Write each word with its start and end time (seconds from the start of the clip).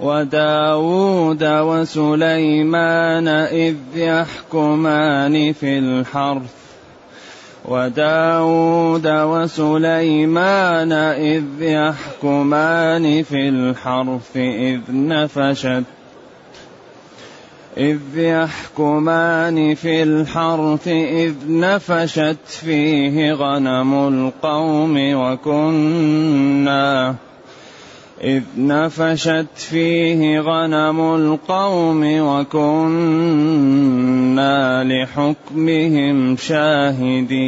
وداود 0.03 1.45
وسليمان 1.45 3.29
إذ 3.29 3.77
يحكمان 3.95 5.53
في 5.53 5.79
الحرث. 5.79 6.54
وداود 7.65 9.07
وسليمان 9.07 10.93
إذ 10.93 11.45
يحكمان 11.61 13.23
في 13.23 13.49
الحرث 13.49 14.37
إذ 14.37 14.81
نفشت 14.91 15.97
إذ 17.79 17.98
يحكمان 18.16 19.74
في 19.74 20.02
الحرث 20.02 20.88
إذ 20.88 21.34
نفشت 21.48 22.47
فيه 22.47 23.32
غنم 23.32 24.09
القوم 24.09 25.14
وكنا 25.14 27.14
إذ 28.24 28.42
نفشت 28.59 29.46
فيه 29.56 30.41
غنم 30.41 31.14
القوم 31.14 32.20
وكنا 32.20 32.84
لحكمهم 34.84 36.37
شاهدين. 36.37 37.38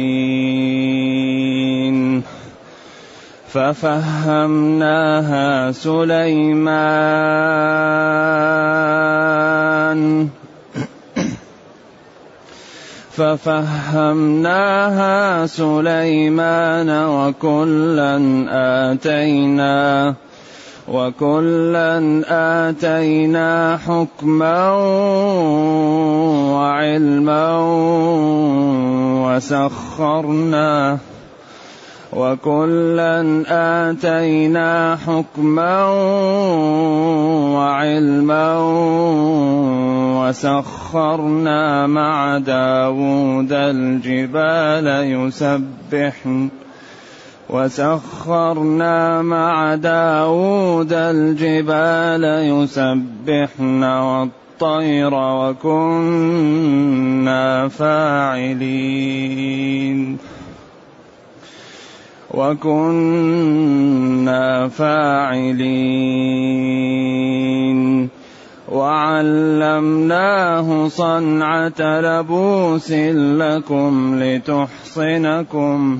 ففهمناها 3.47 4.11
سليمان. 5.71 6.91
ففهمناها 13.91 14.65
سليمان 15.45 16.89
وكلا 16.89 18.15
آتينا 18.91 20.15
وكلا 20.87 22.21
آتينا 22.69 23.77
حكما 23.77 24.71
وعلما 26.53 27.57
وسخرنا 29.25 30.97
وكلا 32.13 33.43
آتينا 33.47 34.97
حكما 35.05 35.85
وعلما 37.55 38.57
وسخرنا 40.21 41.87
مع 41.87 42.37
داود 42.37 43.51
الجبال 43.51 44.87
يسبحن. 44.87 46.49
وسخرنا 47.49 49.21
مع 49.21 49.75
داود 49.75 50.93
الجبال 50.93 52.23
يسبحن 52.23 53.83
والطير 53.83 55.13
وكنا 55.13 55.67
فاعلين. 57.67 58.97
وكنا 62.31 63.57
فاعلين. 64.67 65.61
وعلمناه 68.71 70.67
صنعة 70.87 71.79
لبوس 71.79 72.91
لكم 72.91 74.19
لتحصنكم. 74.23 75.99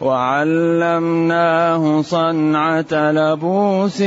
وعلمناه 0.00 1.84
صنعة 2.02 3.10
لبوس 3.10 4.02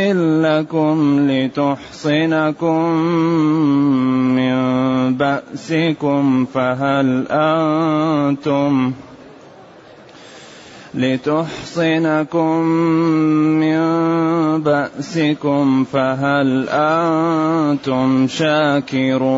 لكم 0.46 1.28
لتحصنكم 1.30 2.86
من 4.36 4.56
بأسكم 5.18 6.46
فهل 6.46 7.28
أنتم 7.32 8.94
لتحصنكم 10.94 12.62
من 13.62 13.80
بأسكم 14.64 15.84
فهل 15.84 16.70
أنتم 16.70 18.28
شاكرون 18.28 19.30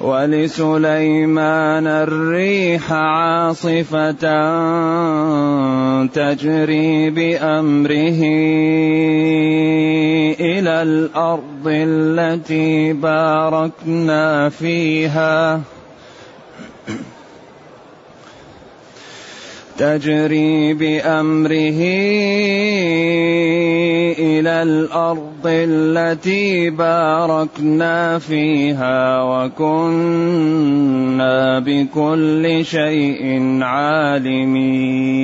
ولسليمان 0.00 1.86
الريح 1.86 2.92
عاصفة 2.92 4.12
تجري 6.06 7.10
بأمره 7.10 8.22
إلى 10.40 10.82
الأرض 10.82 11.66
التي 11.66 12.92
باركنا 12.92 14.48
فيها 14.48 15.60
تجري 19.78 20.74
بأمره 20.74 21.80
إلى 24.18 24.62
الأرض 24.62 25.44
التي 25.46 26.70
باركنا 26.70 28.18
فيها 28.18 29.22
وكنا 29.22 30.48
بكل 31.58 32.64
شيء 32.64 33.58
عالمين. 33.62 35.18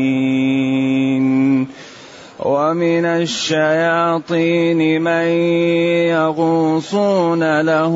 ومن 2.75 3.05
الشياطين 3.05 5.03
من 5.03 5.27
يغوصون 6.11 7.61
له 7.61 7.95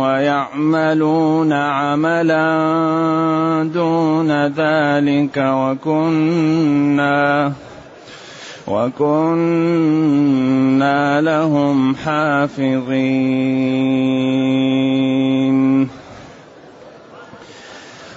ويعملون 0.00 1.52
عملا 1.52 2.44
دون 3.74 4.46
ذلك 4.46 5.36
وكنا 5.36 7.52
وكنا 8.66 10.00
لهم 11.20 11.96
حافظين. 11.96 12.84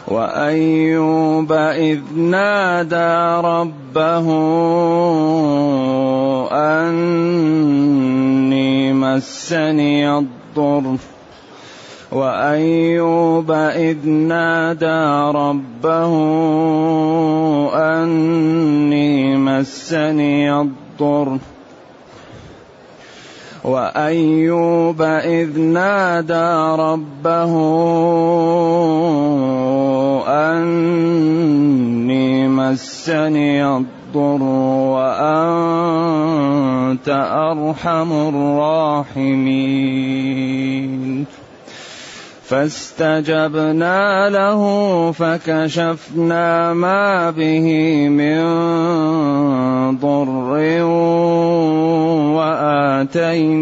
وأيوب 0.08 1.52
إذ 1.52 2.00
نادى 2.16 3.48
ربه 3.48 4.28
أني 6.52 7.84
مسني 8.94 10.18
الضر. 10.18 10.96
وأيوب 12.12 13.52
إذ 13.52 14.10
نادى 14.10 15.38
ربه 15.38 16.14
أني 17.76 19.38
مسني 19.38 20.62
الضر. 20.62 21.38
وأيوب 23.64 25.02
إذ 25.02 25.60
نادى 25.60 26.82
ربه 26.82 27.54
أني 30.28 32.48
مسني 32.48 33.66
الضر 33.66 34.44
وأنت 34.94 37.08
أرحم 37.32 38.12
الراحمين. 38.12 39.88
فاستجبنا 42.48 44.30
له 44.30 44.62
فكشفنا 45.12 46.74
ما 46.74 47.32
به 47.32 47.68
من 48.10 48.38
ضر 50.00 50.82
وآتيناه. 52.38 53.58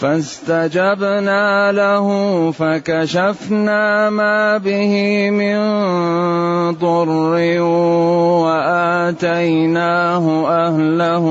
فاستجبنا 0.00 1.72
له 1.72 2.06
فكشفنا 2.50 4.10
ما 4.10 4.58
به 4.58 4.94
من 5.30 5.58
ضر 6.78 7.58
وآتيناه 8.46 10.24
أهله 10.46 11.24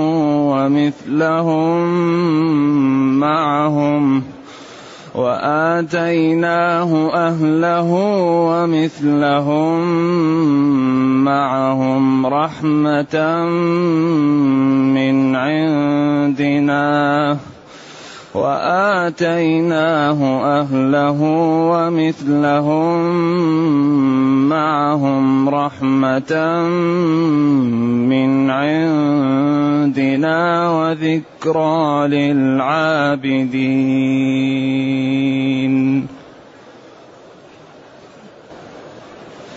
ومثلهم 0.52 1.78
معهم 3.20 4.24
وآتيناه 5.16 7.12
أهله 7.14 7.90
ومثلهم 8.52 9.82
معهم 11.24 12.26
رحمة 12.26 13.46
من 14.94 15.36
عندنا 15.36 16.88
وآتيناه 18.34 20.20
أهله 20.62 21.22
ومثلهم 21.72 22.98
معهم 24.50 25.50
رحمة 25.50 26.62
من 28.10 28.50
عندنا 28.52 30.40
وذكرى 30.70 32.08
للعابدين. 32.08 33.48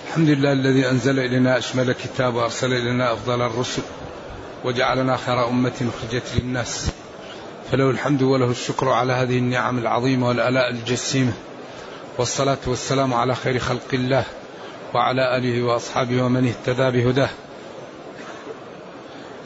الحمد 0.08 0.28
لله 0.28 0.52
الذي 0.52 0.90
أنزل 0.90 1.18
إلينا 1.18 1.58
أشمل 1.58 1.92
كتاب 1.92 2.34
وأرسل 2.34 2.72
إلينا 2.72 3.12
أفضل 3.12 3.42
الرسل 3.42 3.82
وجعلنا 4.64 5.16
خير 5.16 5.48
أمة 5.48 5.72
أخرجت 5.72 6.34
للناس. 6.36 6.89
فله 7.70 7.90
الحمد 7.90 8.22
وله 8.22 8.50
الشكر 8.50 8.88
على 8.88 9.12
هذه 9.12 9.38
النعم 9.38 9.78
العظيمة 9.78 10.28
والآلاء 10.28 10.70
الجسيمة. 10.70 11.32
والصلاة 12.18 12.58
والسلام 12.66 13.14
على 13.14 13.34
خير 13.34 13.58
خلق 13.58 13.88
الله 13.92 14.24
وعلى 14.94 15.36
آله 15.36 15.62
وأصحابه 15.62 16.22
ومن 16.22 16.46
اهتدى 16.46 17.02
بهداه. 17.02 17.28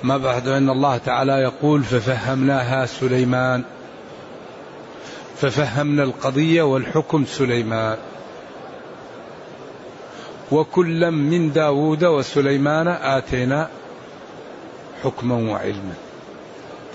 ما 0.03 0.17
بعد 0.17 0.49
أن 0.49 0.71
الله 0.71 0.97
تعالى 0.97 1.33
يقول 1.33 1.83
ففهمناها 1.83 2.87
سليمان. 2.87 3.65
ففهمنا 5.37 6.03
القضية 6.03 6.63
والحكم 6.63 7.25
سليمان. 7.25 7.97
وكلا 10.53 11.11
من 11.11 11.53
داود 11.53 12.05
وسليمان 12.05 12.89
آتينا 12.89 13.69
حكما 15.03 15.35
وعلما. 15.35 15.95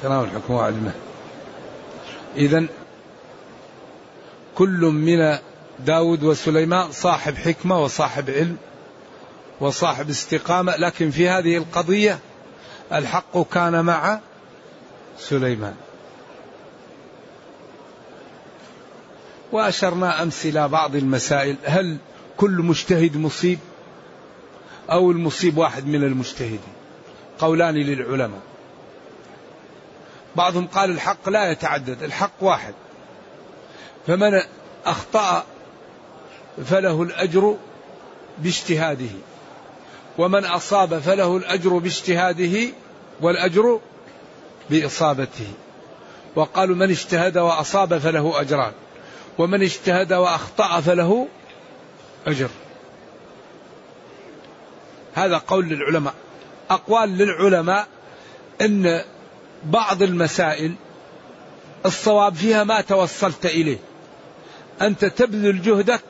تناول 0.03 0.27
الحكم 0.27 0.53
وعلما. 0.53 0.91
إذا 2.35 2.65
كل 4.55 4.79
من 4.81 5.37
داود 5.85 6.23
وسليمان 6.23 6.91
صاحب 6.91 7.35
حكمة 7.35 7.83
وصاحب 7.83 8.29
علم 8.29 8.57
وصاحب 9.59 10.09
استقامة 10.09 10.75
لكن 10.75 11.11
في 11.11 11.29
هذه 11.29 11.57
القضية 11.57 12.19
الحق 12.93 13.49
كان 13.53 13.85
مع 13.85 14.19
سليمان. 15.19 15.75
وأشرنا 19.51 20.23
أمس 20.23 20.45
إلى 20.45 20.67
بعض 20.67 20.95
المسائل 20.95 21.55
هل 21.63 21.97
كل 22.37 22.51
مجتهد 22.51 23.17
مصيب 23.17 23.59
أو 24.91 25.11
المصيب 25.11 25.57
واحد 25.57 25.87
من 25.87 26.03
المجتهدين؟ 26.03 26.59
قولان 27.39 27.75
للعلماء. 27.75 28.41
بعضهم 30.35 30.67
قال 30.67 30.89
الحق 30.89 31.29
لا 31.29 31.51
يتعدد 31.51 32.03
الحق 32.03 32.33
واحد. 32.41 32.73
فمن 34.07 34.41
أخطأ 34.85 35.43
فله 36.65 37.03
الأجر 37.03 37.57
باجتهاده 38.37 39.09
ومن 40.17 40.45
أصاب 40.45 40.99
فله 40.99 41.37
الأجر 41.37 41.77
باجتهاده 41.77 42.69
والأجر 43.21 43.79
بإصابته. 44.69 45.47
وقالوا 46.35 46.75
من 46.75 46.89
اجتهد 46.89 47.37
وأصاب 47.37 47.97
فله 47.97 48.41
أجران 48.41 48.71
ومن 49.37 49.61
اجتهد 49.61 50.13
وأخطأ 50.13 50.81
فله 50.81 51.27
أجر. 52.27 52.49
هذا 55.15 55.37
قول 55.37 55.65
للعلماء. 55.69 56.13
أقوال 56.69 57.17
للعلماء 57.17 57.87
أن 58.61 59.03
بعض 59.65 60.03
المسائل 60.03 60.75
الصواب 61.85 62.35
فيها 62.35 62.63
ما 62.63 62.81
توصلت 62.81 63.45
إليه. 63.45 63.77
أنت 64.81 65.05
تبذل 65.05 65.61
جهدك 65.61 66.03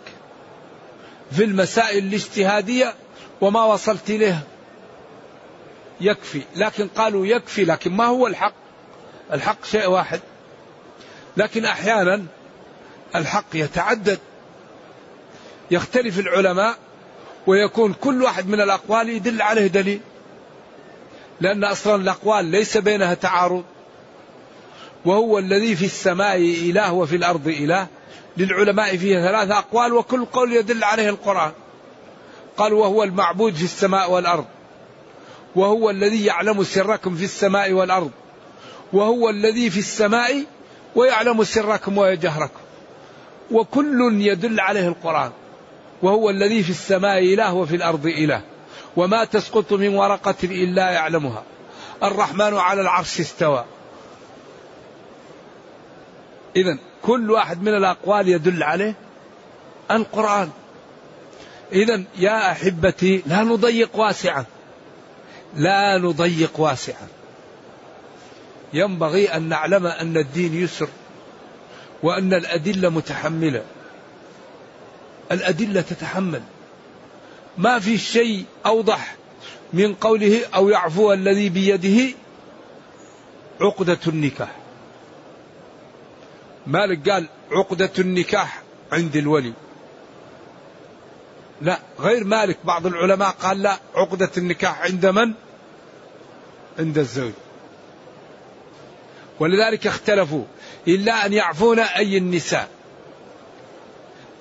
في 1.31 1.43
المسائل 1.43 2.03
الاجتهادية 2.03 2.93
وما 3.41 3.65
وصلت 3.65 4.09
إليه 4.09 4.43
يكفي. 6.01 6.41
لكن 6.55 6.87
قالوا 6.87 7.25
يكفي 7.25 7.65
لكن 7.65 7.91
ما 7.91 8.05
هو 8.05 8.27
الحق؟ 8.27 8.53
الحق 9.33 9.65
شيء 9.65 9.89
واحد. 9.89 10.19
لكن 11.37 11.65
أحيانا 11.65 12.25
الحق 13.15 13.45
يتعدد. 13.53 14.19
يختلف 15.71 16.19
العلماء 16.19 16.77
ويكون 17.47 17.93
كل 17.93 18.23
واحد 18.23 18.47
من 18.47 18.61
الأقوال 18.61 19.09
يدل 19.09 19.41
عليه 19.41 19.67
دليل. 19.67 20.01
لأن 21.41 21.63
أصلا 21.63 21.95
الأقوال 21.95 22.45
ليس 22.45 22.77
بينها 22.77 23.13
تعارض. 23.13 23.63
وهو 25.05 25.39
الذي 25.39 25.75
في 25.75 25.85
السماء 25.85 26.37
إله 26.37 26.93
وفي 26.93 27.15
الأرض 27.15 27.47
إله. 27.47 27.87
للعلماء 28.37 28.97
فيه 28.97 29.21
ثلاثة 29.21 29.57
أقوال 29.57 29.93
وكل 29.93 30.25
قول 30.25 30.53
يدل 30.53 30.83
عليه 30.83 31.09
القرآن. 31.09 31.51
قال 32.57 32.73
وهو 32.73 33.03
المعبود 33.03 33.53
في 33.53 33.63
السماء 33.63 34.11
والأرض. 34.11 34.45
وهو 35.55 35.89
الذي 35.89 36.25
يعلم 36.25 36.63
سركم 36.63 37.15
في 37.15 37.23
السماء 37.23 37.71
والأرض. 37.71 38.11
وهو 38.93 39.29
الذي 39.29 39.69
في 39.69 39.79
السماء 39.79 40.43
ويعلم 40.95 41.43
سركم 41.43 41.97
وجهركم. 41.97 42.59
وكل 43.51 44.21
يدل 44.21 44.59
عليه 44.59 44.87
القرآن. 44.87 45.31
وهو 46.01 46.29
الذي 46.29 46.63
في 46.63 46.69
السماء 46.69 47.19
إله 47.19 47.53
وفي 47.53 47.75
الأرض 47.75 48.05
إله. 48.05 48.41
وما 48.99 49.23
تسقط 49.25 49.73
من 49.73 49.95
ورقة 49.95 50.35
إلا 50.43 50.89
يعلمها. 50.89 51.43
الرحمن 52.03 52.57
على 52.57 52.81
العرش 52.81 53.19
استوى. 53.19 53.65
إذا 56.55 56.77
كل 57.01 57.31
واحد 57.31 57.61
من 57.61 57.75
الأقوال 57.75 58.29
يدل 58.29 58.63
عليه 58.63 58.93
القرآن. 59.91 60.49
إذا 61.71 62.03
يا 62.17 62.51
أحبتي 62.51 63.23
لا 63.25 63.43
نضيق 63.43 63.95
واسعا 63.95 64.45
لا 65.55 65.97
نضيق 65.97 66.59
واسعا 66.59 67.07
ينبغي 68.73 69.27
أن 69.35 69.49
نعلم 69.49 69.85
أن 69.85 70.17
الدين 70.17 70.63
يسر 70.63 70.87
وأن 72.03 72.33
الأدلة 72.33 72.89
متحملة. 72.89 73.63
الأدلة 75.31 75.81
تتحمل. 75.81 76.41
ما 77.59 77.79
في 77.79 77.97
شيء 77.97 78.45
أوضح 78.65 79.15
من 79.73 79.93
قوله 79.95 80.45
أو 80.55 80.69
يعفو 80.69 81.13
الذي 81.13 81.49
بيده 81.49 82.15
عقدة 83.61 83.99
النكاح. 84.07 84.55
مالك 86.67 87.09
قال 87.09 87.27
عقدة 87.51 87.91
النكاح 87.99 88.61
عند 88.91 89.15
الولي. 89.15 89.53
لا 91.61 91.79
غير 91.99 92.23
مالك. 92.23 92.57
بعض 92.63 92.85
العلماء 92.85 93.29
قال 93.29 93.61
لا 93.61 93.79
عقدة 93.95 94.31
النكاح 94.37 94.81
عند 94.81 95.05
من؟ 95.05 95.33
عند 96.79 96.97
الزوج. 96.97 97.33
ولذلك 99.39 99.87
اختلفوا. 99.87 100.43
إلا 100.87 101.25
أن 101.25 101.33
يعفون 101.33 101.79
أي 101.79 102.17
النساء 102.17 102.69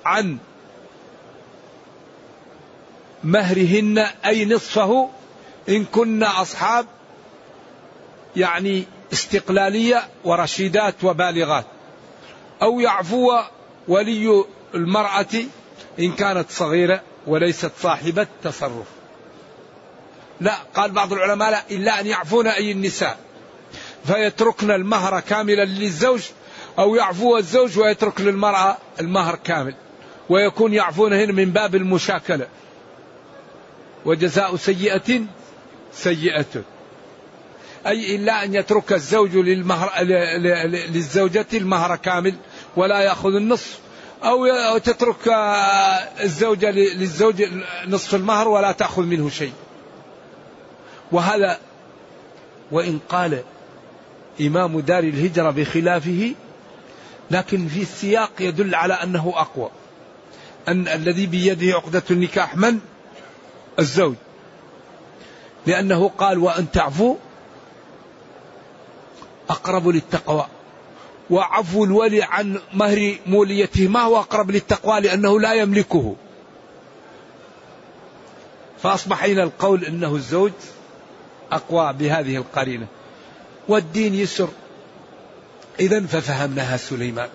عن 0.05 0.37
مهرهن 3.23 3.97
أي 4.25 4.45
نصفه 4.45 5.09
إن 5.69 5.85
كن 5.85 6.23
أصحاب 6.23 6.85
يعني 8.35 8.83
استقلالية 9.13 10.07
ورشيدات 10.23 11.03
وبالغات. 11.03 11.65
أو 12.61 12.79
يعفو 12.79 13.31
ولي 13.87 14.43
المرأة 14.75 15.43
إن 15.99 16.11
كانت 16.11 16.51
صغيرة 16.51 17.01
وليست 17.27 17.71
صاحبة 17.81 18.27
تصرف. 18.43 18.87
لا 20.41 20.55
قال 20.75 20.91
بعض 20.91 21.13
العلماء 21.13 21.51
لا 21.51 21.61
إلا 21.71 21.99
أن 21.99 22.07
يعفون 22.07 22.47
أي 22.47 22.71
النساء. 22.71 23.17
فيتركن 24.05 24.71
المهر 24.71 25.19
كاملا 25.19 25.65
للزوج 25.65 26.21
أو 26.79 26.95
يعفو 26.95 27.37
الزوج 27.37 27.79
ويترك 27.79 28.21
للمرأة 28.21 28.77
المهر 28.99 29.35
كامل. 29.35 29.75
ويكون 30.29 30.73
يعفون 30.73 31.13
هنا 31.13 31.33
من 31.33 31.45
باب 31.45 31.75
المشاكلة. 31.75 32.47
وجزاء 34.05 34.55
سيئة 34.55 35.21
سيئة. 35.93 36.63
أي 37.87 38.15
إلا 38.15 38.43
أن 38.43 38.55
يترك 38.55 38.93
الزوج 38.93 39.37
للمهر 39.37 40.03
للزوجة 40.93 41.45
المهر 41.53 41.95
كامل 41.95 42.35
ولا 42.75 42.99
يأخذ 42.99 43.35
النصف. 43.35 43.79
أو 44.23 44.77
تترك 44.77 45.27
الزوجة 46.23 46.71
للزوج 46.71 47.43
نصف 47.87 48.15
المهر 48.15 48.47
ولا 48.47 48.71
تأخذ 48.71 49.01
منه 49.03 49.29
شيء. 49.29 49.53
وهذا 51.11 51.59
وإن 52.71 52.99
قال 53.09 53.43
إمام 54.41 54.79
دار 54.79 55.03
الهجرة 55.03 55.49
بخلافه 55.49 56.33
لكن 57.31 57.67
في 57.67 57.81
السياق 57.81 58.31
يدل 58.39 58.75
على 58.75 58.93
أنه 58.93 59.33
أقوى. 59.35 59.69
أن 60.67 60.87
الذي 60.87 61.25
بيده 61.25 61.75
عقدة 61.75 62.03
النكاح 62.11 62.57
من؟ 62.57 62.79
الزوج. 63.79 64.15
لأنه 65.65 66.09
قال 66.17 66.37
وأن 66.37 66.71
تعفو 66.71 67.15
أقرب 69.49 69.87
للتقوى. 69.87 70.45
وعفو 71.29 71.83
الولي 71.83 72.23
عن 72.23 72.59
مهر 72.73 73.15
موليته. 73.25 73.87
ما 73.87 73.99
هو 73.99 74.19
أقرب 74.19 74.51
للتقوى؟ 74.51 74.99
لأنه 74.99 75.39
لا 75.39 75.53
يملكه. 75.53 76.15
فأصبح 78.83 79.23
هنا 79.23 79.43
القول 79.43 79.85
أنه 79.85 80.15
الزوج 80.15 80.51
أقوى 81.51 81.93
بهذه 81.93 82.37
القرينة. 82.37 82.87
والدين 83.67 84.15
يسر. 84.15 84.49
إذا 85.79 86.05
ففهمناها 86.05 86.77
سليمان. 86.77 87.29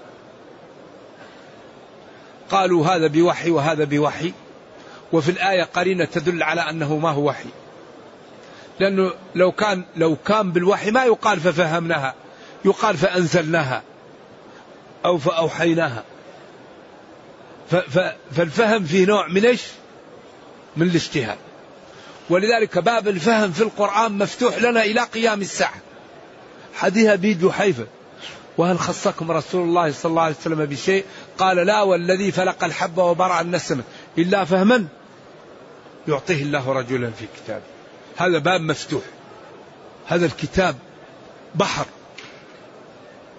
قالوا 2.51 2.87
هذا 2.87 3.07
بوحي 3.07 3.51
وهذا 3.51 3.85
بوحي. 3.85 4.33
وفي 5.15 5.31
الآية 5.31 5.63
قرينة 5.63 6.05
تدل 6.05 6.43
على 6.43 6.61
أنه 6.61 6.99
ما 6.99 7.11
هو 7.11 7.29
وحي. 7.29 7.49
لأنه 8.81 9.13
لو 9.35 9.53
كان 9.53 9.85
لو 9.97 10.17
كان 10.17 10.53
بالوحي 10.53 10.91
ما 10.91 11.05
يقال 11.05 11.41
ففهمناها. 11.41 12.15
يقال 12.65 12.97
فأنزلناها. 12.97 13.83
أو 15.05 15.19
فأوحيناها. 15.19 16.05
فالفهم 18.31 18.85
فيه 18.85 19.07
نوع 19.07 19.29
من 19.29 19.45
إيش؟ 19.45 19.63
من 20.77 20.87
الاجتهاد 20.87 21.39
ولذلك 22.31 22.79
باب 22.79 23.09
الفهم 23.09 23.53
في 23.53 23.63
القرآن 23.63 24.13
مفتوح 24.19 24.59
لنا 24.59 24.85
إلى 24.85 25.01
قيام 25.01 25.41
الساعة. 25.41 25.81
حديث 26.75 27.07
أبي 27.07 27.35
جحيفة. 27.35 27.87
وهل 28.59 28.79
خصكم 28.79 29.31
رسول 29.31 29.63
الله 29.63 29.93
صلى 29.93 30.11
الله 30.11 30.23
عليه 30.23 30.35
وسلم 30.41 30.65
بشيء؟ 30.65 31.05
قال 31.39 31.57
لا 31.57 31.83
والذي 31.83 32.33
فلق 32.33 32.65
الحب 32.65 32.99
وبرع 32.99 33.41
النسمة. 33.41 33.83
إلا 34.19 34.45
فهما. 34.45 34.87
يعطيه 36.09 36.43
الله 36.43 36.73
رجلا 36.73 37.11
في 37.11 37.27
كتابه 37.37 37.65
هذا 38.17 38.39
باب 38.39 38.61
مفتوح. 38.61 39.03
هذا 40.07 40.27
الكتاب 40.27 40.77
بحر. 41.55 41.87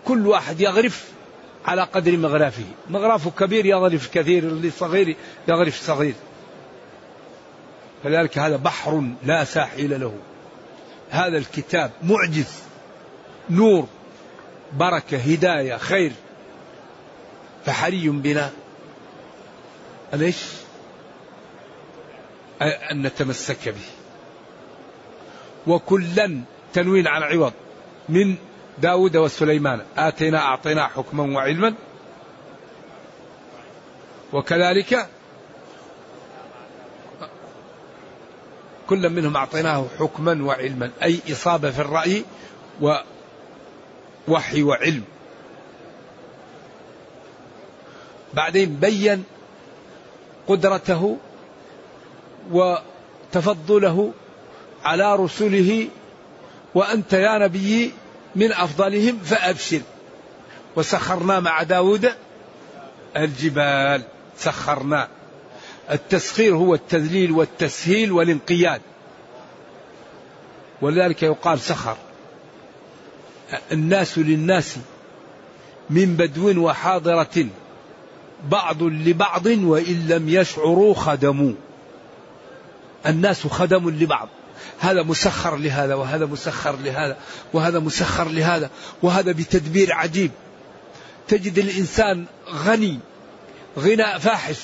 كل 0.06 0.28
واحد 0.28 0.60
يغرف 0.60 1.10
على 1.66 1.82
قدر 1.82 2.18
مغرافه. 2.18 2.64
مغرافه 2.90 3.32
كبير 3.32 3.66
يغرف 3.66 4.10
كثير 4.14 4.44
اللي 4.44 4.72
صغير 4.72 5.16
يغرف 5.48 5.82
صغير. 5.88 6.14
فذلك 8.04 8.38
هذا 8.38 8.56
بحر 8.56 9.04
لا 9.24 9.44
ساحل 9.44 10.02
له. 10.02 10.14
هذا 11.10 11.38
الكتاب 11.38 11.92
معجز. 12.04 12.54
نور 13.50 13.88
بركة 14.74 15.18
هداية 15.18 15.78
خير. 15.78 16.12
فحري 17.66 18.10
بنا. 18.10 18.52
ليش 20.14 20.38
أن 22.62 23.02
نتمسك 23.02 23.70
به. 23.70 23.86
وكلا 25.68 26.42
تنوين 26.74 27.08
عن 27.08 27.24
عوض 27.24 27.54
من 28.10 28.36
داود 28.78 29.18
وسليمان. 29.18 29.82
آتينا 29.98 30.40
أعطينا 30.40 30.88
حكما 30.88 31.36
وعلما. 31.36 31.74
وكذلك 34.34 35.08
كل 38.88 39.10
منهم 39.10 39.38
أعطيناه 39.38 39.86
حكما 40.00 40.44
وعلما. 40.44 40.92
أي 41.04 41.20
إصابة 41.32 41.72
في 41.72 41.80
الرأي 41.80 42.26
ووحي 44.28 44.64
وعلم. 44.64 45.04
بعدين 48.34 48.76
بين 48.76 49.24
قدرته 50.48 51.18
وتفضله 52.52 54.12
على 54.84 55.16
رسله 55.16 55.88
وأنت 56.76 57.14
يا 57.14 57.38
نبي 57.38 57.92
من 58.36 58.52
أفضلهم 58.52 59.18
فأبشر. 59.18 59.82
وسخرنا 60.76 61.40
مع 61.40 61.64
داود 61.64 62.12
الجبال 63.18 64.02
سخرنا. 64.38 65.08
التسخير 65.92 66.56
هو 66.56 66.74
التذليل 66.74 67.32
والتسهيل 67.32 68.12
والانقياد. 68.12 68.82
ولذلك 70.82 71.24
يقال 71.24 71.60
سخر. 71.60 71.98
الناس 73.72 74.18
للناس 74.18 74.78
من 75.90 76.16
بدو 76.16 76.62
وحاضرة 76.62 77.48
بعض 78.50 78.84
لبعض 78.84 79.46
وإن 79.46 80.08
لم 80.08 80.30
يشعروا 80.30 80.94
خدموا. 80.94 81.54
الناس 83.08 83.48
خدم 83.48 83.90
لبعض. 83.90 84.30
هذا 84.80 85.04
مسخر 85.04 85.56
لهذا 85.56 85.96
وهذا 85.96 86.26
مسخر 86.26 86.76
لهذا 86.76 87.18
وهذا 87.54 87.80
مسخر 87.80 88.28
لهذا 88.28 88.70
وهذا 89.04 89.32
بتدبير 89.32 89.94
عجيب. 89.94 90.32
تجد 91.28 91.58
الإنسان 91.60 92.26
غني 92.50 93.00
غنى 93.80 94.20
فاحش 94.20 94.58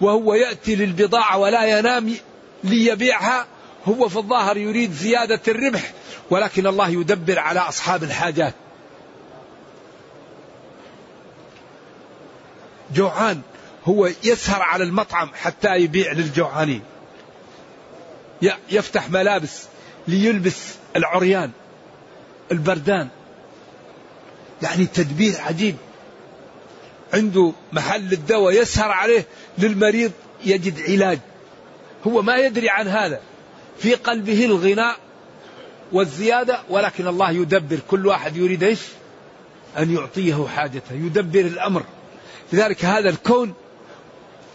وهو 0.00 0.34
يأتي 0.34 0.74
للبضاعة 0.74 1.38
ولا 1.38 1.78
ينام 1.78 2.14
ليبيعها 2.64 3.46
هو 3.88 4.08
في 4.08 4.16
الظاهر 4.16 4.56
يريد 4.56 4.92
زيادة 4.92 5.40
الربح 5.48 5.92
ولكن 6.30 6.66
الله 6.66 6.88
يدبر 6.88 7.38
على 7.38 7.60
أصحاب 7.60 8.02
الحاجات. 8.02 8.54
جوعان 12.94 13.40
هو 13.84 14.10
يسهر 14.24 14.62
على 14.62 14.84
المطعم 14.84 15.30
حتى 15.34 15.76
يبيع 15.76 16.12
للجوعانين. 16.12 16.82
يفتح 18.70 19.10
ملابس 19.10 19.66
ليلبس 20.08 20.74
العريان 20.96 21.50
البردان. 22.52 23.08
يعني 24.62 24.86
تدبير 24.86 25.40
عجيب. 25.40 25.76
عنده 27.14 27.52
محل 27.72 28.12
الدواء 28.12 28.62
يسهر 28.62 28.90
عليه 28.90 29.26
للمريض 29.58 30.12
يجد 30.44 30.80
علاج. 30.90 31.18
هو 32.06 32.22
ما 32.22 32.36
يدري 32.36 32.68
عن 32.70 32.88
هذا. 32.88 33.20
في 33.78 33.94
قلبه 33.94 34.44
الغناء 34.44 34.96
والزيادة 35.92 36.60
ولكن 36.68 37.06
الله 37.06 37.30
يدبر. 37.30 37.78
كل 37.88 38.06
واحد 38.06 38.36
يريد 38.36 38.62
إيش؟ 38.62 38.80
أن 39.78 39.94
يعطيه 39.94 40.46
حاجته 40.46 40.92
يدبر 40.92 41.40
الأمر. 41.40 41.82
لذلك 42.52 42.84
هذا 42.84 43.08
الكون 43.08 43.54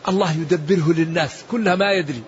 الله 0.07 0.31
يدبره 0.31 0.93
للناس. 0.93 1.43
كلها 1.51 1.75
ما 1.75 1.91
يدري. 1.91 2.23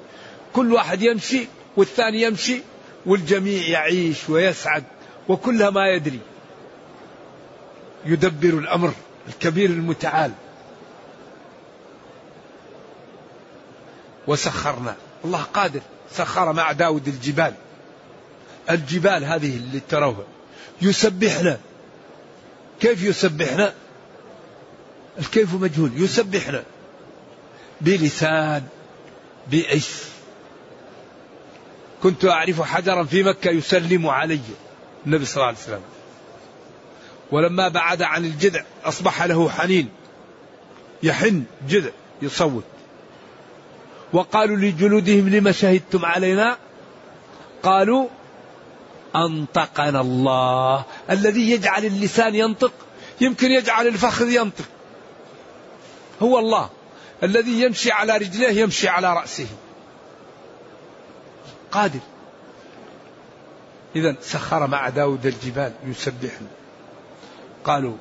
كل 0.53 0.73
واحد 0.73 1.01
يمشي 1.01 1.47
والثاني 1.77 2.21
يمشي 2.21 2.61
والجميع 3.05 3.67
يعيش 3.67 4.29
ويسعد 4.29 4.83
وكلها 5.29 5.69
ما 5.69 5.87
يدري. 5.87 6.19
يدبر 8.05 8.49
الأمر 8.49 8.93
الكبير 9.27 9.69
المتعال. 9.69 10.31
وسخرنا. 14.27 14.95
الله 15.25 15.41
قادر. 15.41 15.81
سخر 16.11 16.53
مع 16.53 16.71
داود 16.71 17.07
الجبال. 17.07 17.53
الجبال 18.69 19.25
هذه 19.25 19.57
اللي 19.57 19.79
تروها. 19.89 20.23
يسبحنا. 20.81 21.57
كيف 22.81 23.03
يسبحنا؟ 23.03 23.73
الكيف 25.19 25.53
مجهول. 25.53 25.91
يسبحنا. 25.95 26.63
بلسان 27.81 28.63
بإيش 29.51 30.12
كنت 32.03 32.25
أعرف 32.25 32.61
حجرا 32.61 33.03
في 33.03 33.23
مكة 33.23 33.49
يسلم 33.49 34.07
علي. 34.07 34.39
النبي 35.05 35.25
صلى 35.25 35.35
الله 35.35 35.47
عليه 35.47 35.57
وسلم. 35.57 35.81
ولما 37.31 37.67
بعد 37.67 38.01
عن 38.01 38.25
الجذع 38.25 38.63
أصبح 38.85 39.23
له 39.23 39.49
حنين. 39.49 39.89
يحن 41.03 41.43
جذع 41.67 41.91
يصوت. 42.21 42.63
وقالوا 44.13 44.57
لجلودهم 44.57 45.29
لما 45.29 45.51
شهدتم 45.51 46.05
علينا؟ 46.05 46.57
قالوا 47.63 48.07
أنطقنا 49.15 50.01
الله. 50.01 50.83
الذي 51.09 51.51
يجعل 51.51 51.85
اللسان 51.85 52.35
ينطق 52.35 52.73
يمكن 53.21 53.51
يجعل 53.51 53.87
الفخذ 53.87 54.29
ينطق. 54.29 54.65
هو 56.21 56.39
الله. 56.39 56.69
الذي 57.23 57.61
يمشي 57.61 57.91
على 57.91 58.17
رجليه 58.17 58.61
يمشي 58.61 58.87
على 58.87 59.13
رأسه. 59.13 59.47
قادر. 61.73 61.99
إذا 63.95 64.15
سخر 64.21 64.67
مع 64.67 64.89
داود 64.89 65.25
الجبال 65.25 65.73
يسبحن 65.87 66.47
قالوا 67.63 67.97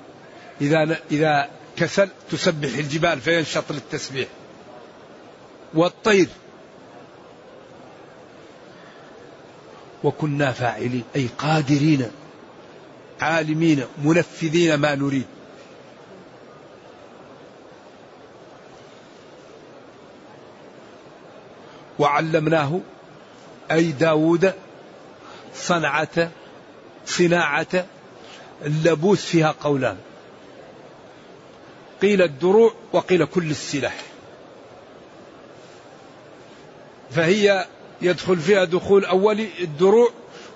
إذا 0.61 0.99
إذا 1.11 1.49
كسل 1.77 2.09
تسبح 2.31 2.79
الجبال 2.79 3.21
فينشط 3.21 3.73
للتسبيح. 3.73 4.29
والطير. 5.75 6.29
وكنا 10.05 10.53
فاعلين 10.53 11.05
أي 11.17 11.29
قادرين 11.39 12.11
عالمين 13.21 13.85
منفذين 14.05 14.75
ما 14.75 14.95
نريد. 14.95 15.27
وعلمناه 21.99 22.81
أي 23.71 23.93
داود 23.93 24.53
صنعة 25.55 26.31
صناعة 27.07 27.87
اللبوس 28.65 29.25
فيها 29.25 29.55
قولان. 29.61 29.97
قيل 32.03 32.23
الدروع 32.23 32.75
وقيل 32.93 33.25
كل 33.25 33.51
السلاح. 33.51 33.97
فهي 37.11 37.67
يدخل 38.03 38.37
فيها 38.37 38.65
دخول 38.65 39.05
أولي 39.05 39.49
الدروع 39.61 40.11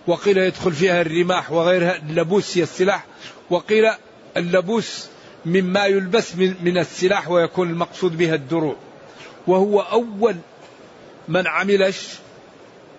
وقيل 0.07 0.39
يدخل 0.39 0.73
فيها 0.73 1.01
الرماح 1.01 1.53
وغيرها 1.53 1.97
اللبوس 1.97 2.59
هي 2.59 2.63
السلاح 2.63 3.05
وقيل 3.51 3.91
اللبوس 4.37 5.07
مما 5.47 5.87
يلبس 5.87 6.37
من 6.37 6.79
السلاح 6.79 7.29
ويكون 7.29 7.71
المقصود 7.71 8.19
بها 8.19 8.35
الدروع. 8.35 8.77
وهو 9.47 9.81
أول 9.81 10.37
من 11.29 11.47
عملش 11.47 12.09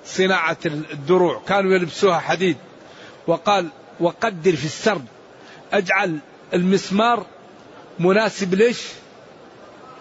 صناعة 0.08 0.58
الدروع. 0.66 1.42
كانوا 1.48 1.74
يلبسوها 1.74 2.20
حديد. 2.20 2.58
وقال 3.28 3.70
وقدر 4.00 4.56
في 4.56 4.66
السرد 4.66 5.06
أجعل 5.74 6.20
المسمار 6.54 7.26
مناسب 8.00 8.54
ليش؟ 8.54 8.82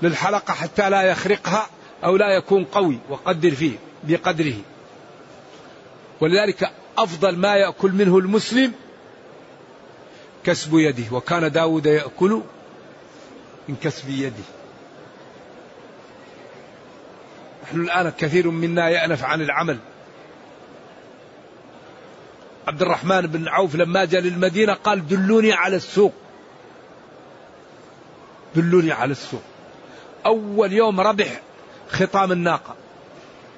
للحلقة 0.03 0.55
حتى 0.55 0.91
لا 0.91 1.03
يخرقها 1.03 1.67
أو 2.05 2.17
لا 2.17 2.37
يكون 2.37 2.65
قوي. 2.65 2.99
وقدر 3.09 3.51
فيه 3.51 3.77
بقدره. 4.05 4.57
ولذلك 6.21 6.71
أفضل 6.99 7.37
ما 7.37 7.57
يأكل 7.57 7.93
منه 7.93 8.19
المسلم 8.19 8.73
كسب 10.45 10.75
يده. 10.75 11.17
وكان 11.17 11.53
داود 11.53 11.87
يأكل 11.87 12.43
من 13.69 13.77
كسب 13.83 14.11
يده. 14.11 14.45
نحن 17.65 17.81
الآن 17.81 18.13
كثير 18.19 18.51
منا 18.51 18.89
يأنف 18.89 19.25
عن 19.25 19.41
العمل. 19.41 19.79
عبد 22.67 22.83
الرحمن 22.83 23.21
بن 23.21 23.49
عوف 23.49 23.75
لما 23.75 24.05
جاء 24.05 24.21
للمدينة 24.21 24.73
قال 24.73 25.09
دلوني 25.09 25.53
على 25.53 25.77
السوق. 25.77 26.13
دلوني 28.55 28.93
على 28.93 29.13
السوق. 29.13 29.43
أول 30.27 30.73
يوم 30.73 31.01
ربح 31.01 31.41
خطام 31.89 32.33
الناقة. 32.33 32.75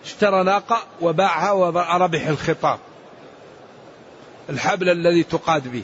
اشترى 0.04 0.44
ناقة 0.44 0.86
وباعها 1.00 1.52
وربح 1.52 2.26
الخطام. 2.26 2.78
الحبل 4.50 4.88
الذي 4.88 5.22
تقاد 5.22 5.68
به. 5.68 5.82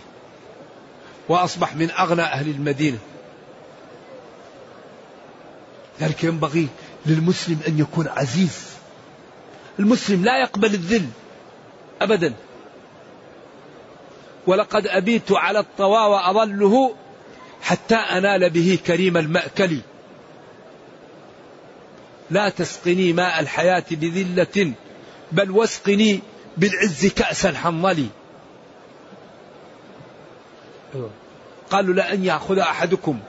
وأصبح 1.29 1.77
من 1.77 1.91
أغنى 1.91 2.23
أهل 2.23 2.51
المدينة. 2.51 2.99
ذلك 6.01 6.25
ينبغي 6.25 6.69
للمسلم 7.07 7.61
أن 7.69 7.79
يكون 7.79 8.09
عزيز. 8.09 8.65
المسلم 9.79 10.25
لا 10.25 10.41
يقبل 10.41 10.75
الذل 10.75 11.07
أبدا. 12.03 12.35
ولقد 14.47 14.87
أبيت 14.87 15.33
على 15.33 15.59
الطوى 15.59 15.99
وأظله 15.99 16.95
حتى 17.63 17.95
أنال 17.95 18.51
به 18.51 18.79
كريم 18.87 19.17
المأكل. 19.17 19.79
لا 22.31 22.49
تسقني 22.49 23.13
ماء 23.13 23.41
الحياة 23.41 23.85
بذلة 23.91 24.73
بل 25.33 25.51
واسقني 25.51 26.21
بالعز 26.57 27.07
كأس 27.07 27.47
الحنظل. 27.47 28.07
قالوا 31.71 31.95
لأن 31.95 32.25
يأخذ 32.25 32.59
أحدكم 32.59 33.21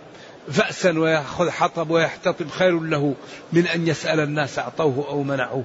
فأسا 0.52 1.00
ويأخذ 1.00 1.50
حطب 1.50 1.90
ويحتطب 1.90 2.50
خير 2.50 2.80
له 2.80 3.16
من 3.54 3.68
أن 3.68 3.88
يسأل 3.88 4.20
الناس 4.20 4.60
أعطوه 4.60 5.06
أو 5.10 5.24
منعوه. 5.24 5.64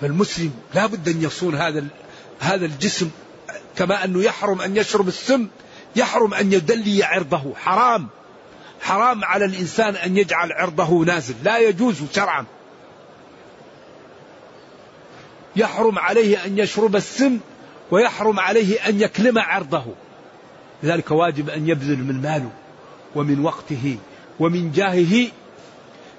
فالمسلم 0.00 0.52
لا 0.74 0.86
بد 0.86 1.08
أن 1.08 1.22
يصون 1.22 1.54
هذا 1.54 1.84
هذا 2.40 2.66
الجسم 2.66 3.10
كما 3.76 4.04
أنه 4.04 4.22
يحرم 4.22 4.60
أن 4.60 4.76
يشرب 4.76 5.08
السم 5.08 5.48
يحرم 5.96 6.34
أن 6.34 6.52
يدلي 6.52 7.04
عرضه. 7.04 7.54
حرام. 7.54 8.08
حرام 8.80 9.24
على 9.24 9.44
الإنسان 9.44 9.96
أن 9.96 10.16
يجعل 10.16 10.52
عرضه 10.52 11.04
نازل. 11.04 11.34
لا 11.44 11.58
يجوز 11.58 12.02
شرعا. 12.14 12.44
يحرم 15.56 15.98
عليه 15.98 16.44
أن 16.44 16.58
يشرب 16.58 16.96
السم 16.96 17.38
ويحرم 17.90 18.40
عليه 18.40 18.88
أن 18.88 19.00
يكلم 19.00 19.38
عرضه. 19.38 19.84
لذلك 20.82 21.10
واجب 21.10 21.50
أن 21.50 21.68
يبذل 21.68 21.98
من 21.98 22.22
ماله 22.22 22.50
ومن 23.14 23.40
وقته 23.44 23.98
ومن 24.40 24.72
جاهه 24.72 25.26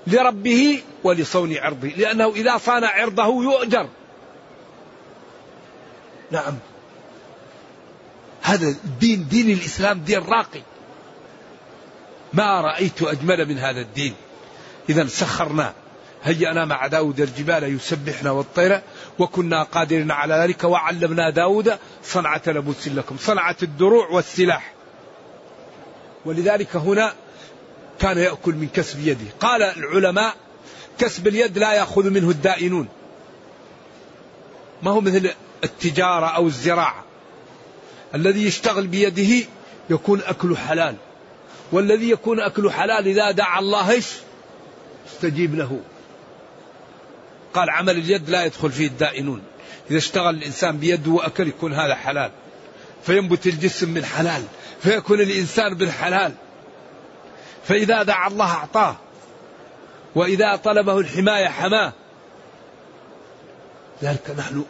لربه 0.08 0.82
ولصون 1.04 1.58
عرضه. 1.58 1.88
لأنه 1.88 2.30
إذا 2.30 2.58
صان 2.58 2.84
عرضه 2.84 3.44
يؤجر. 3.44 3.88
نعم. 6.32 6.58
هذا 8.42 8.68
الدين 8.68 9.28
دين 9.28 9.50
الإسلام 9.50 10.00
دين 10.00 10.20
راقي. 10.20 10.62
ما 12.34 12.62
رأيت 12.62 13.02
أجمل 13.02 13.48
من 13.48 13.58
هذا 13.58 13.82
الدين. 13.82 14.14
إذا 14.90 15.08
سخرنا. 15.08 15.74
هيأنا 16.24 16.66
مع 16.66 16.88
داود 16.88 17.22
الجبال 17.22 17.76
يسبحنا 17.76 18.32
والطير 18.32 18.82
وكنا 19.20 19.64
قادرين 19.64 20.12
على 20.12 20.34
ذلك 20.34 20.64
وعلمنا 20.64 21.30
داود 21.30 21.78
صنعة 22.04 22.42
لبوس 22.48 22.88
لكم 22.88 23.18
صنعة 23.18 23.56
الدروع 23.64 24.08
والسلاح. 24.08 24.74
ولذلك 26.26 26.76
هنا 26.76 27.14
كان 28.00 28.18
يأكل 28.18 28.56
من 28.56 28.68
كسب 28.68 29.08
يده. 29.08 29.26
قال 29.40 29.64
العلماء 29.64 30.36
كسب 30.98 31.28
اليد 31.28 31.58
لا 31.58 31.74
يأخذ 31.74 32.10
منه 32.10 32.30
الدائنون. 32.30 32.88
ما 34.84 34.92
هو 34.92 35.02
مثل 35.02 35.32
التجارة 35.64 36.26
أو 36.26 36.48
الزراعة. 36.48 37.04
الذي 38.16 38.46
يشتغل 38.46 38.88
بيده 38.88 39.48
يكون 39.90 40.22
أكله 40.22 40.56
حلال. 40.56 40.96
والذي 41.72 42.10
يكون 42.10 42.40
أكله 42.40 42.72
حلال 42.72 43.08
إذا 43.08 43.32
دعا 43.32 43.60
الله 43.60 43.92
إيش؟ 43.92 44.08
استجيب 45.08 45.56
له. 45.56 45.80
قال 47.54 47.70
عمل 47.70 47.98
اليد 47.98 48.30
لا 48.30 48.46
يدخل 48.46 48.72
فيه 48.72 48.88
الدائنون. 48.88 49.42
إذا 49.90 49.98
اشتغل 49.98 50.36
الإنسان 50.36 50.78
بيده 50.78 51.12
وأكل 51.12 51.48
يكون 51.48 51.74
هذا 51.74 51.96
حلال. 51.96 52.32
فينبت 53.04 53.48
الجسم 53.48 53.90
من 53.90 54.06
حلال. 54.06 54.44
فيكون 54.84 55.22
الإنسان 55.22 55.74
بالحلال 55.74 56.34
فإذا 57.64 58.04
دعا 58.04 58.28
الله 58.28 58.52
أعطاه. 58.52 58.96
وإذا 60.16 60.56
طلبه 60.56 61.00
الحماية 61.00 61.48
حماه. 61.48 61.94
ذلك 64.04 64.32
نحن 64.38 64.64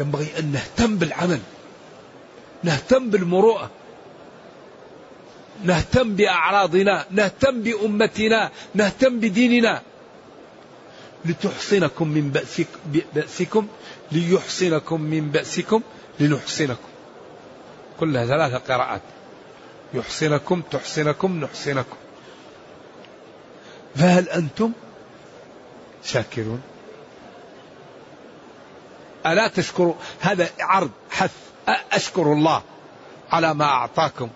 ينبغي 0.00 0.38
أن 0.38 0.52
نهتم 0.52 0.96
بالعمل 0.96 1.40
نهتم 2.64 3.10
بالمروءة 3.10 3.70
نهتم 5.64 6.16
بأعراضنا 6.16 7.06
نهتم 7.10 7.62
بأمتنا 7.62 8.50
نهتم 8.74 9.20
بديننا. 9.20 9.82
لتحصنكم 11.24 12.08
من 12.08 12.30
بأسك 12.30 12.66
بأسكم 13.14 13.66
ليحصنكم 14.12 15.00
من 15.00 15.30
بأسكم 15.30 15.82
لنحصنكم. 16.20 16.88
كلها 18.00 18.26
ثلاثة 18.26 18.58
قراءات. 18.58 19.02
يحصنكم 19.94 20.62
تحصنكم 20.70 21.40
نحصنكم. 21.40 21.96
فهل 23.94 24.28
أنتم 24.28 24.72
شاكرون؟ 26.04 26.62
ألا 29.26 29.48
تشكروا؟ 29.48 29.94
هذا 30.20 30.48
عرض 30.60 30.90
حث. 31.10 31.30
أشكر 31.92 32.32
الله 32.32 32.62
على 33.30 33.54
ما 33.54 33.64
أعطاكم 33.64 34.28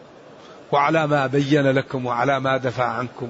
وعلى 0.73 1.07
ما 1.07 1.27
بين 1.27 1.70
لكم 1.70 2.07
وعلى 2.07 2.40
ما 2.40 2.57
دفع 2.57 2.85
عنكم. 2.85 3.29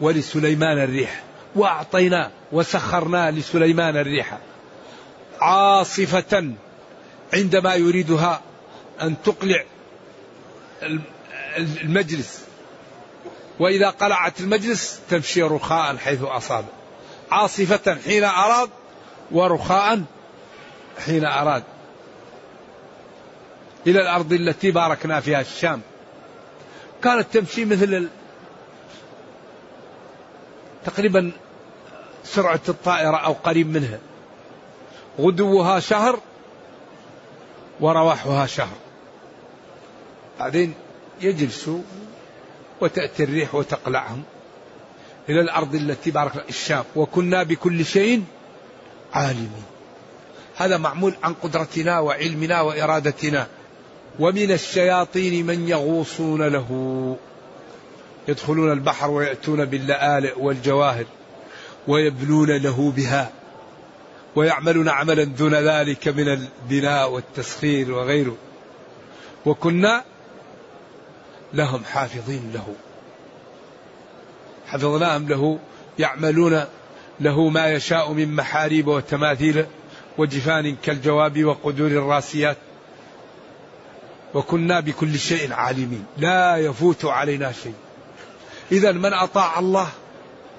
ولسليمان 0.00 0.82
الريح. 0.82 1.22
وأعطينا 1.54 2.30
وسخرنا 2.52 3.30
لسليمان 3.30 3.96
الريح 3.96 4.38
عاصفة 5.40 6.52
عندما 7.34 7.74
يريدها 7.74 8.40
أن 9.02 9.16
تقلع 9.24 9.64
المجلس. 11.58 12.44
وإذا 13.58 13.90
قلعت 13.90 14.40
المجلس 14.40 15.00
تمشي 15.10 15.42
رخاء 15.42 15.96
حيث 15.96 16.22
أصاب. 16.22 16.64
عاصفة 17.36 17.94
حين 17.94 18.24
أراد 18.24 18.70
ورخاء 19.30 20.02
حين 21.06 21.24
أراد. 21.24 21.62
إلى 23.86 24.00
الأرض 24.02 24.32
التي 24.32 24.70
باركنا 24.70 25.20
فيها 25.20 25.40
الشام. 25.40 25.80
كانت 27.02 27.26
تمشي 27.32 27.64
مثل 27.64 28.08
تقريبا 30.84 31.32
سرعة 32.24 32.60
الطائرة 32.68 33.16
أو 33.16 33.32
قريب 33.32 33.66
منها. 33.66 33.98
غدوها 35.20 35.80
شهر 35.80 36.18
ورواحها 37.80 38.46
شهر. 38.46 38.76
بعدين 40.38 40.74
يجلسوا 41.20 41.80
وتأتي 42.80 43.24
الريح 43.24 43.54
وتقلعهم. 43.54 44.22
إلى 45.28 45.40
الأرض 45.40 45.74
التي 45.74 46.10
بارك 46.10 46.44
الشام. 46.48 46.84
وكنا 46.96 47.42
بكل 47.42 47.84
شيء 47.84 48.24
عالمين. 49.12 49.64
هذا 50.56 50.76
معمول 50.76 51.14
عن 51.22 51.34
قدرتنا 51.34 52.00
وعلمنا 52.00 52.60
وإرادتنا. 52.60 53.46
ومن 54.18 54.52
الشياطين 54.52 55.46
من 55.46 55.68
يغوصون 55.68 56.42
له. 56.42 57.16
يدخلون 58.28 58.72
البحر 58.72 59.10
ويأتون 59.10 59.64
باللآلئ 59.64 60.32
والجواهر. 60.38 61.04
ويبنون 61.88 62.50
له 62.50 62.92
بها. 62.96 63.30
ويعملون 64.36 64.88
عملا 64.88 65.24
دون 65.24 65.54
ذلك 65.54 66.08
من 66.08 66.28
البناء 66.28 67.10
والتسخير 67.10 67.92
وغيره. 67.92 68.36
وكنا 69.46 70.04
لهم 71.54 71.84
حافظين 71.84 72.50
له. 72.54 72.74
حفظناهم 74.66 75.28
له 75.28 75.58
يعملون 75.98 76.64
له 77.20 77.48
ما 77.48 77.72
يشاء 77.72 78.12
من 78.12 78.36
محاريب 78.36 78.88
وتماثيل 78.88 79.66
وجفان 80.18 80.76
كالجواب 80.76 81.44
وقدور 81.44 81.86
الراسيات 81.86 82.56
وكنا 84.34 84.80
بكل 84.80 85.18
شيء 85.18 85.52
عالمين. 85.52 86.06
لا 86.18 86.56
يفوت 86.56 87.04
علينا 87.04 87.52
شيء. 87.52 87.74
إذا 88.72 88.92
من 88.92 89.12
أطاع 89.12 89.58
الله 89.58 89.88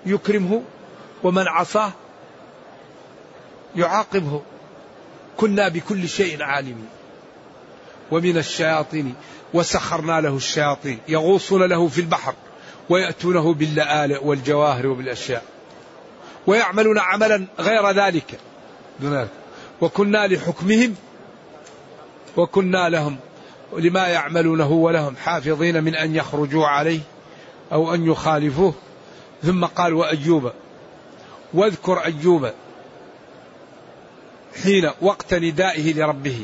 يكرمه 0.06 0.63
ومن 1.24 1.48
عصاه 1.48 1.91
يعاقبه. 3.76 4.41
كنا 5.38 5.67
بكل 5.67 6.10
شيء 6.10 6.43
عالمين. 6.43 6.89
ومن 8.12 8.38
الشياطين 8.38 9.15
وسخرنا 9.54 10.22
له 10.22 10.36
الشياطين. 10.36 11.00
يغوصون 11.08 11.63
له 11.63 11.88
في 11.88 12.02
البحر. 12.02 12.34
ويأتونه 12.89 13.54
باللآلئ 13.54 14.26
والجواهر 14.26 14.88
وبالأشياء. 14.88 15.43
ويعملون 16.47 17.00
عملا 17.00 17.45
غير 17.60 17.91
ذلك. 17.91 18.39
وكنا 19.82 20.28
لحكمهم 20.28 20.95
وكنا 22.38 22.89
لهم 22.89 23.17
لما 23.78 24.08
يعملونه 24.08 24.71
ولهم 24.71 25.15
حافظين 25.15 25.84
من 25.84 25.95
أن 25.95 26.15
يخرجوا 26.15 26.67
عليه 26.67 27.00
أو 27.71 27.93
أن 27.93 28.12
يخالفوه. 28.12 28.73
ثم 29.43 29.65
قال 29.65 29.93
وأيوب 29.93 30.52
واذكر 31.54 32.00
أيوب 32.00 32.52
حين 34.63 34.91
وقت 35.02 35.34
ندائه 35.34 35.93
لربه. 35.93 36.41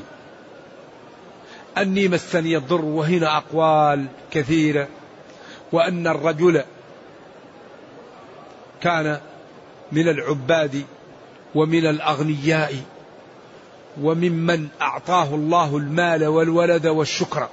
أني 1.77 2.07
مسني 2.07 2.57
الضر 2.57 2.85
وهنا 2.85 3.37
أقوال 3.37 4.05
كثيرة. 4.31 4.87
وأن 5.73 6.07
الرجل 6.07 6.63
كان 8.81 9.19
من 9.91 10.07
العباد 10.07 10.85
ومن 11.55 11.85
الأغنياء 11.85 12.75
وممن 14.01 14.67
أعطاه 14.81 15.35
الله 15.35 15.77
المال 15.77 16.25
والولد 16.25 16.87
والشكر. 16.87 17.49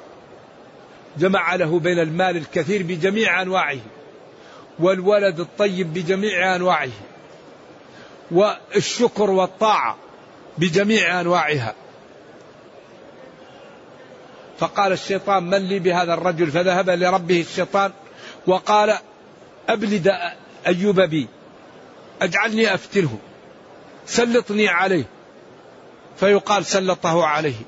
جمع 1.18 1.54
له 1.54 1.78
بين 1.78 1.98
المال 1.98 2.36
الكثير 2.36 2.82
بجميع 2.82 3.42
أنواعه 3.42 3.78
والولد 4.78 5.40
الطيب 5.40 5.94
بجميع 5.94 6.56
أنواعه 6.56 6.90
والشكر 8.30 9.30
والطاعة 9.30 9.96
بجميع 10.58 11.20
أنواعها. 11.20 11.74
فقال 14.58 14.92
الشيطان 14.92 15.42
من 15.42 15.58
لي 15.58 15.78
بهذا 15.78 16.14
الرجل؟ 16.14 16.50
فذهب 16.50 16.90
لربه 16.90 17.40
الشيطان 17.40 17.92
وقال 18.46 18.98
أبلد 19.68 20.12
أيوب 20.66 21.00
بي 21.00 21.28
أجعلني 22.22 22.74
أفتنه 22.74 23.18
سلطني 24.06 24.68
عليه. 24.68 25.04
فيقال 26.16 26.66
سلطه 26.66 27.26
عليه. 27.26 27.60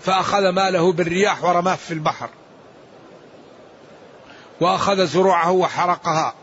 فأخذ 0.00 0.48
ماله 0.48 0.92
بالرياح 0.92 1.44
ورماه 1.44 1.74
في 1.74 1.94
البحر. 1.94 2.30
وأخذ 4.60 5.06
زروعه 5.06 5.50
وحرقها. 5.50 6.34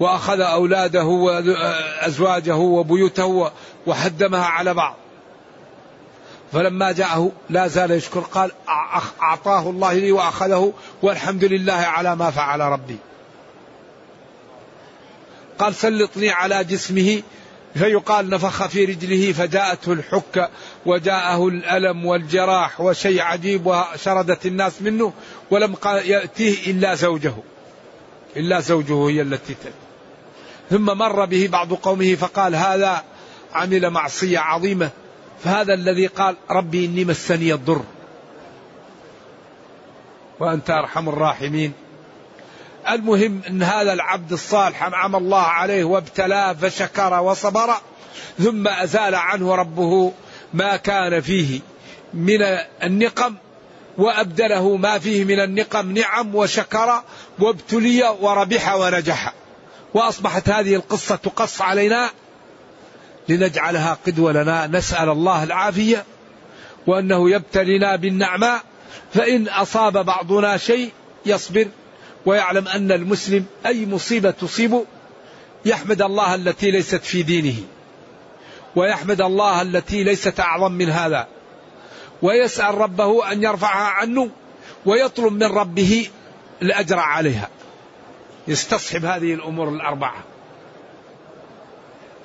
وأخذ 0.00 0.40
أولاده 0.40 1.04
وأزواجه 1.04 2.56
وبيوته 2.56 3.50
وهدمها 3.86 4.46
على 4.46 4.74
بعض. 4.74 4.96
فلما 6.52 6.92
جاءه 6.92 7.32
لا 7.50 7.66
زال 7.66 7.90
يشكر 7.90 8.20
قال 8.20 8.52
أعطاه 9.22 9.70
الله 9.70 9.92
لي 9.92 10.12
وأخذه 10.12 10.72
والحمد 11.02 11.44
لله 11.44 11.72
على 11.72 12.16
ما 12.16 12.30
فعل 12.30 12.60
ربي. 12.60 12.96
قال 15.58 15.74
سلطني 15.74 16.30
على 16.30 16.64
جسمه. 16.64 17.22
فيقال 17.74 18.30
نفخ 18.30 18.66
في 18.66 18.84
رجله 18.84 19.32
فجاءته 19.32 19.92
الحكة 19.92 20.48
وجاءه 20.86 21.48
الألم 21.48 22.06
والجراح 22.06 22.80
وشيء 22.80 23.20
عجيب 23.22 23.66
وشردت 23.66 24.46
الناس 24.46 24.82
منه 24.82 25.12
ولم 25.50 25.74
يأتيه 25.84 26.70
إلا 26.70 26.94
زوجه. 26.94 27.34
إلا 28.36 28.60
زوجه 28.60 29.08
هي 29.08 29.22
التي 29.22 29.54
تأتي. 29.54 29.74
ثم 30.70 30.84
مر 30.98 31.24
به 31.24 31.48
بعض 31.52 31.72
قومه 31.72 32.14
فقال 32.14 32.54
هذا 32.54 33.04
عمل 33.52 33.90
معصية 33.90 34.38
عظيمة. 34.38 34.90
فهذا 35.44 35.74
الذي 35.74 36.06
قال 36.06 36.36
ربي 36.50 36.84
إني 36.86 37.04
مسني 37.04 37.52
الضر. 37.52 37.82
وأنت 40.40 40.70
أرحم 40.70 41.08
الراحمين. 41.08 41.72
المهم 42.88 43.40
أن 43.48 43.62
هذا 43.62 43.92
العبد 43.92 44.32
الصالح 44.32 44.82
أنعم 44.82 45.16
الله 45.16 45.42
عليه 45.42 45.84
وابتلاه 45.84 46.52
فشكر 46.52 47.20
وصبر 47.20 47.74
ثم 48.38 48.68
أزال 48.68 49.14
عنه 49.14 49.54
ربه 49.54 50.12
ما 50.54 50.76
كان 50.76 51.20
فيه 51.20 51.60
من 52.14 52.42
النقم 52.82 53.34
وأبدله 53.98 54.76
ما 54.76 54.98
فيه 54.98 55.24
من 55.24 55.40
النقم 55.40 55.92
نعم 55.92 56.34
وشكر 56.34 57.02
وابتلي 57.38 58.16
وربح 58.20 58.74
ونجح. 58.74 59.34
وأصبحت 59.94 60.48
هذه 60.48 60.74
القصة 60.74 61.16
تقص 61.16 61.60
علينا 61.62 62.10
لنجعلها 63.30 63.98
قدوة 64.06 64.32
لنا. 64.32 64.66
نسأل 64.66 65.08
الله 65.08 65.42
العافية 65.44 66.04
وأنه 66.86 67.30
يبتلينا 67.30 67.96
بالنعماء. 67.96 68.62
فإن 69.14 69.48
أصاب 69.48 70.04
بعضنا 70.04 70.56
شيء 70.56 70.90
يصبر 71.26 71.68
ويعلم 72.26 72.68
أن 72.68 72.92
المسلم 72.92 73.44
أي 73.66 73.86
مصيبة 73.86 74.30
تصيبه 74.30 74.84
يحمد 75.64 76.02
الله 76.02 76.34
التي 76.34 76.70
ليست 76.70 77.04
في 77.04 77.22
دينه 77.22 77.56
ويحمد 78.76 79.20
الله 79.20 79.62
التي 79.62 80.04
ليست 80.04 80.40
أعظم 80.40 80.72
من 80.72 80.90
هذا 80.90 81.28
ويسأل 82.22 82.74
ربه 82.74 83.32
أن 83.32 83.42
يرفعها 83.42 83.88
عنه 83.88 84.30
ويطلب 84.86 85.32
من 85.32 85.46
ربه 85.46 86.08
الأجر 86.62 86.98
عليها. 86.98 87.48
يستصحب 88.48 89.04
هذه 89.04 89.34
الأمور 89.34 89.68
الأربعة. 89.68 90.24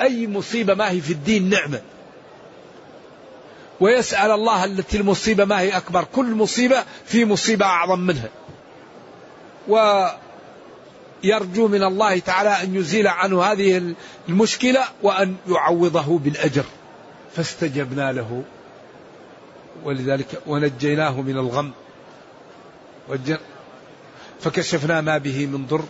أي 0.02 0.28
مصيبة 0.28 0.74
ما 0.74 0.92
هي 0.92 1.02
في 1.02 1.14
الدين 1.14 1.50
نعمة. 1.50 1.82
ويسأل 3.80 4.32
الله 4.32 4.66
التي 4.66 4.98
المصيبة 4.98 5.46
ما 5.46 5.60
هي 5.60 5.78
أكبر. 5.78 6.06
كل 6.16 6.36
مصيبة 6.36 6.84
في 7.06 7.26
مصيبة 7.26 7.66
أعظم 7.66 8.00
منها. 8.00 8.30
ويرجو 9.68 11.68
من 11.68 11.84
الله 11.84 12.20
تعالى 12.20 12.50
أن 12.50 12.76
يزيل 12.76 13.08
عنه 13.08 13.44
هذه 13.44 13.94
المشكلة 14.30 14.84
وأن 15.04 15.36
يعوضه 15.48 16.20
بالأجر. 16.20 16.66
فاستجبنا 17.36 18.12
له. 18.12 18.44
ولذلك 19.84 20.42
ونجيناه 20.48 21.22
من 21.22 21.38
الغم. 21.38 21.72
فكشفنا 24.42 25.02
ما 25.02 25.18
به 25.18 25.46
من 25.46 25.66
ضر. 25.66 25.84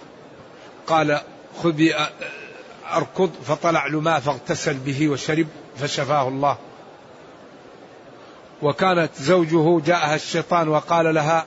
قال 0.87 1.21
خذ 1.63 1.89
أركض 2.93 3.31
فطلع 3.45 3.87
له 3.87 3.99
ماء 3.99 4.19
فاغتسل 4.19 4.73
به 4.73 5.09
وشرب 5.09 5.47
فشفاه 5.77 6.27
الله. 6.27 6.57
وكانت 8.61 9.09
زوجه 9.15 9.85
جاءها 9.85 10.15
الشيطان 10.15 10.67
وقال 10.67 11.15
لها 11.15 11.45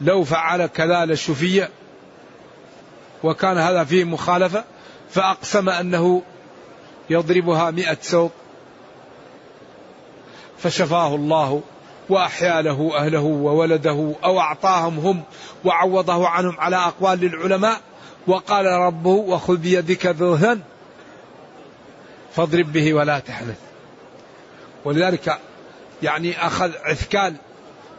لو 0.00 0.24
فعل 0.24 0.66
كذا 0.66 1.04
لشفي. 1.04 1.68
وكان 3.24 3.58
هذا 3.58 3.84
فيه 3.84 4.04
مخالفة 4.04 4.64
فأقسم 5.10 5.68
أنه 5.68 6.22
يضربها 7.10 7.70
مئة 7.70 7.98
سوط 8.00 8.30
فشفاه 10.58 11.14
الله 11.14 11.62
وأحيا 12.08 12.62
له 12.62 12.92
أهله 12.96 13.20
وولده 13.20 14.14
أو 14.24 14.40
أعطاهم 14.40 14.98
هم 14.98 15.22
وعوضه 15.64 16.28
عنهم 16.28 16.56
على 16.60 16.76
أقوال 16.76 17.20
للعلماء 17.20 17.80
وقال 18.26 18.66
ربه 18.66 19.10
وخذ 19.10 19.56
بيدك 19.56 20.06
ذهن 20.06 20.60
فاضرب 22.36 22.72
به 22.72 22.94
ولا 22.94 23.18
تحنث. 23.18 23.58
ولذلك 24.84 25.38
يعني 26.02 26.46
أخذ 26.46 26.72
عثكال 26.84 27.34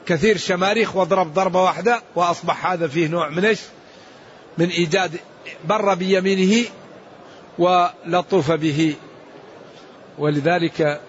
كثير 0.06 0.38
شماريخ 0.38 0.96
واضرب 0.96 1.34
ضربة 1.34 1.64
واحدة 1.64 2.02
وأصبح 2.16 2.66
هذا 2.66 2.88
فيه 2.88 3.08
نوع 3.08 3.30
من 3.30 3.46
إيش؟ 3.46 3.60
من 4.58 4.70
إيجاد 4.70 5.20
بر 5.66 5.94
بيمينه 5.94 6.66
ولطف 7.58 8.52
به. 8.52 8.96
ولذلك 10.18 11.02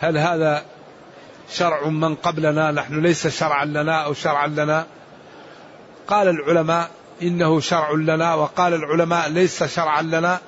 هل 0.00 0.18
هذا 0.18 0.64
شرع 1.50 1.88
من 1.88 2.14
قبلنا؟ 2.14 2.70
نحن 2.70 3.02
ليس 3.02 3.26
شرعا 3.26 3.64
لنا 3.64 4.04
أو 4.04 4.14
شرعا 4.14 4.46
لنا؟ 4.46 4.86
قال 6.08 6.28
العلماء 6.28 6.90
إنه 7.22 7.60
شرع 7.60 7.92
لنا 7.92 8.34
وقال 8.34 8.74
العلماء 8.74 9.28
ليس 9.28 9.64
شرعا 9.64 10.02
لنا 10.02 10.40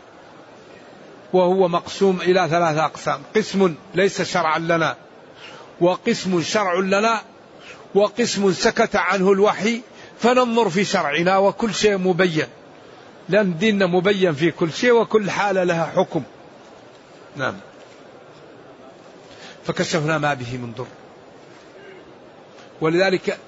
وهو 1.32 1.68
مقسوم 1.68 2.20
إلى 2.20 2.48
ثلاثة 2.48 2.84
أقسام. 2.84 3.20
قسم 3.36 3.74
ليس 3.94 4.22
شرعا 4.22 4.58
لنا 4.58 4.96
وقسم 5.80 6.42
شرع 6.42 6.74
لنا 6.74 7.22
وقسم 7.94 8.52
سكت 8.52 8.96
عنه 8.96 9.32
الوحي 9.32 9.80
فننظر 10.20 10.68
في 10.68 10.84
شرعنا 10.84 11.38
وكل 11.38 11.74
شيء 11.74 11.98
مبين. 11.98 12.46
لأن 13.28 13.58
ديننا 13.58 13.86
مبين 13.86 14.32
في 14.32 14.50
كل 14.50 14.72
شيء 14.72 14.92
وكل 14.92 15.30
حالة 15.30 15.64
لها 15.64 15.92
حكم. 15.96 16.22
نعم. 17.36 17.54
فكشفنا 19.64 20.18
ما 20.18 20.34
به 20.34 20.56
من 20.56 20.72
ضر. 20.72 20.86
ولذلك 22.80 23.38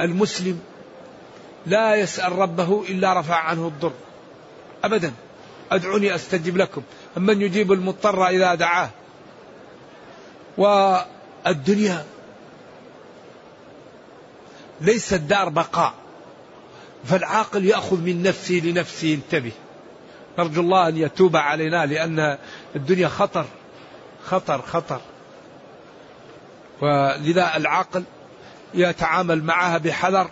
المسلم 0.00 0.60
لا 1.66 1.94
يسأل 1.94 2.38
ربه 2.38 2.84
إلا 2.88 3.20
رفع 3.20 3.36
عنه 3.36 3.66
الضر. 3.68 3.92
أبدا. 4.84 5.12
أدعوني 5.72 6.14
أستجب 6.14 6.56
لكم. 6.56 6.82
من 7.16 7.42
يجيب 7.42 7.72
المضطر 7.72 8.26
إذا 8.26 8.54
دعاه. 8.54 8.90
والدنيا 10.58 12.04
ليست 14.80 15.14
دار 15.14 15.48
بقاء. 15.48 15.94
فالعاقل 17.04 17.64
يأخذ 17.64 18.00
من 18.00 18.22
نفسه 18.22 18.54
لنفسه. 18.54 19.14
انتبه. 19.14 19.52
نرجو 20.38 20.60
الله 20.60 20.88
أن 20.88 20.96
يتوب 20.96 21.36
علينا 21.36 21.86
لأن 21.86 22.38
الدنيا 22.76 23.08
خطر. 23.08 23.44
خطر 24.24 24.62
خطر. 24.62 25.00
ولذا 26.80 27.56
العاقل 27.56 28.04
يتعامل 28.74 29.44
معها 29.44 29.78
بحذر. 29.78 30.30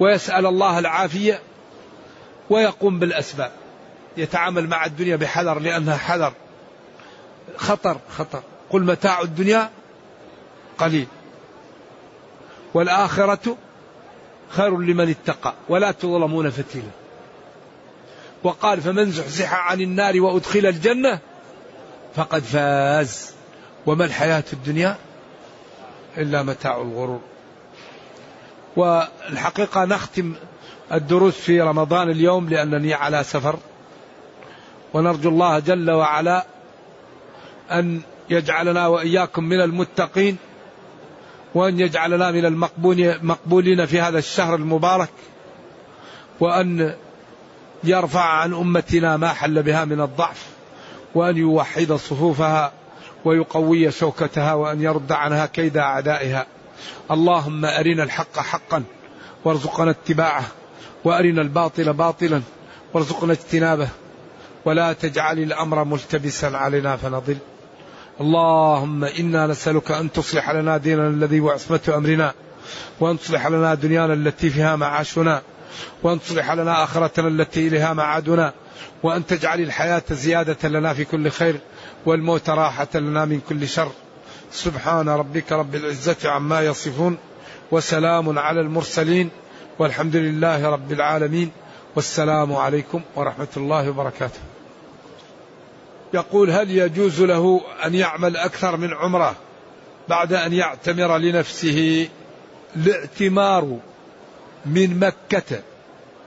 ويسأل 0.00 0.46
الله 0.46 0.78
العافية 0.78 1.40
ويقوم 2.50 2.98
بالأسباب. 2.98 3.52
يتعامل 4.16 4.68
مع 4.68 4.84
الدنيا 4.84 5.16
بحذر 5.16 5.58
لأنها 5.58 5.96
حذر. 5.96 6.32
خطر 7.56 7.98
خطر. 8.08 8.42
قل 8.70 8.82
متاع 8.82 9.20
الدنيا 9.20 9.70
قليل. 10.78 11.06
والآخرة 12.74 13.56
خير 14.48 14.78
لمن 14.78 15.10
اتقى. 15.10 15.54
ولا 15.68 15.90
تظلمون 15.90 16.50
فتيلا. 16.50 16.90
وقال 18.42 18.80
فمن 18.80 19.10
زحزح 19.10 19.54
عن 19.54 19.80
النار 19.80 20.20
وأدخل 20.20 20.66
الجنة 20.66 21.18
فقد 22.14 22.42
فاز. 22.42 23.34
وما 23.86 24.04
الحياة 24.04 24.44
الدنيا 24.52 24.96
إلا 26.18 26.42
متاع 26.42 26.76
الغرور. 26.76 27.20
والحقيقة 28.76 29.84
نختم 29.84 30.34
الدروس 30.92 31.34
في 31.34 31.60
رمضان 31.60 32.10
اليوم 32.10 32.48
لأنني 32.48 32.94
على 32.94 33.24
سفر. 33.24 33.56
ونرجو 34.94 35.28
الله 35.28 35.58
جل 35.58 35.90
وعلا 35.90 36.46
أن 37.70 38.00
يجعلنا 38.30 38.86
وإياكم 38.86 39.44
من 39.44 39.60
المتقين 39.60 40.36
وأن 41.54 41.80
يجعلنا 41.80 42.30
من 42.30 42.44
المقبولين 42.44 43.86
في 43.86 44.00
هذا 44.00 44.18
الشهر 44.18 44.54
المبارك 44.54 45.10
وأن 46.40 46.94
يرفع 47.84 48.20
عن 48.20 48.54
أمتنا 48.54 49.16
ما 49.16 49.28
حل 49.28 49.62
بها 49.62 49.84
من 49.84 50.00
الضعف 50.00 50.46
وأن 51.14 51.36
يوحد 51.36 51.92
صفوفها 51.92 52.72
ويقوي 53.24 53.90
شوكتها 53.90 54.54
وأن 54.54 54.82
يرد 54.82 55.12
عنها 55.12 55.46
كيد 55.46 55.76
أعدائها. 55.76 56.46
اللهم 57.10 57.64
أرنا 57.64 58.02
الحق 58.02 58.38
حقا 58.38 58.82
وارزقنا 59.44 59.90
اتباعه 59.90 60.44
وأرنا 61.04 61.42
الباطل 61.42 61.92
باطلا 61.92 62.42
وارزقنا 62.94 63.32
اجتنابه 63.32 63.88
ولا 64.64 64.92
تجعل 64.92 65.38
الأمر 65.38 65.84
ملتبسا 65.84 66.46
علينا 66.46 66.96
فنضل. 66.96 67.36
اللهم 68.20 69.04
إنا 69.04 69.46
نسألك 69.46 69.90
أن 69.90 70.12
تصلح 70.12 70.50
لنا 70.50 70.76
ديننا 70.76 71.08
الذي 71.08 71.40
هو 71.40 71.50
عصمة 71.50 71.80
أمرنا 71.88 72.34
وأن 73.00 73.18
تصلح 73.18 73.46
لنا 73.46 73.74
دنيانا 73.74 74.14
التي 74.14 74.50
فيها 74.50 74.76
معاشنا 74.76 75.42
وأن 76.02 76.20
تصلح 76.20 76.50
لنا 76.50 76.84
آخرتنا 76.84 77.28
التي 77.28 77.68
إليها 77.68 77.92
معادنا 77.92 78.52
وأن 79.02 79.26
تجعل 79.26 79.60
الحياة 79.60 80.02
زيادة 80.10 80.68
لنا 80.68 80.94
في 80.94 81.04
كل 81.04 81.30
خير 81.30 81.60
والموت 82.06 82.50
راحة 82.50 82.88
لنا 82.94 83.24
من 83.24 83.40
كل 83.48 83.68
شر. 83.68 83.92
سبحان 84.54 85.08
ربك 85.08 85.52
رب 85.52 85.74
العزة 85.74 86.30
عما 86.30 86.60
يصفون 86.60 87.18
وسلام 87.70 88.38
على 88.38 88.60
المرسلين 88.60 89.30
والحمد 89.78 90.16
لله 90.16 90.68
رب 90.68 90.92
العالمين 90.92 91.50
والسلام 91.96 92.52
عليكم 92.52 93.02
ورحمة 93.16 93.48
الله 93.56 93.90
وبركاته. 93.90 94.40
يقول 96.14 96.50
هل 96.50 96.70
يجوز 96.70 97.22
له 97.22 97.60
أن 97.84 97.94
يعمل 97.94 98.36
أكثر 98.36 98.76
من 98.76 98.94
عمرة 98.94 99.34
بعد 100.08 100.32
أن 100.32 100.52
يعتمر 100.52 101.18
لنفسه؟ 101.18 102.08
الاعتمار 102.76 103.78
من 104.66 104.98
مكة 104.98 105.62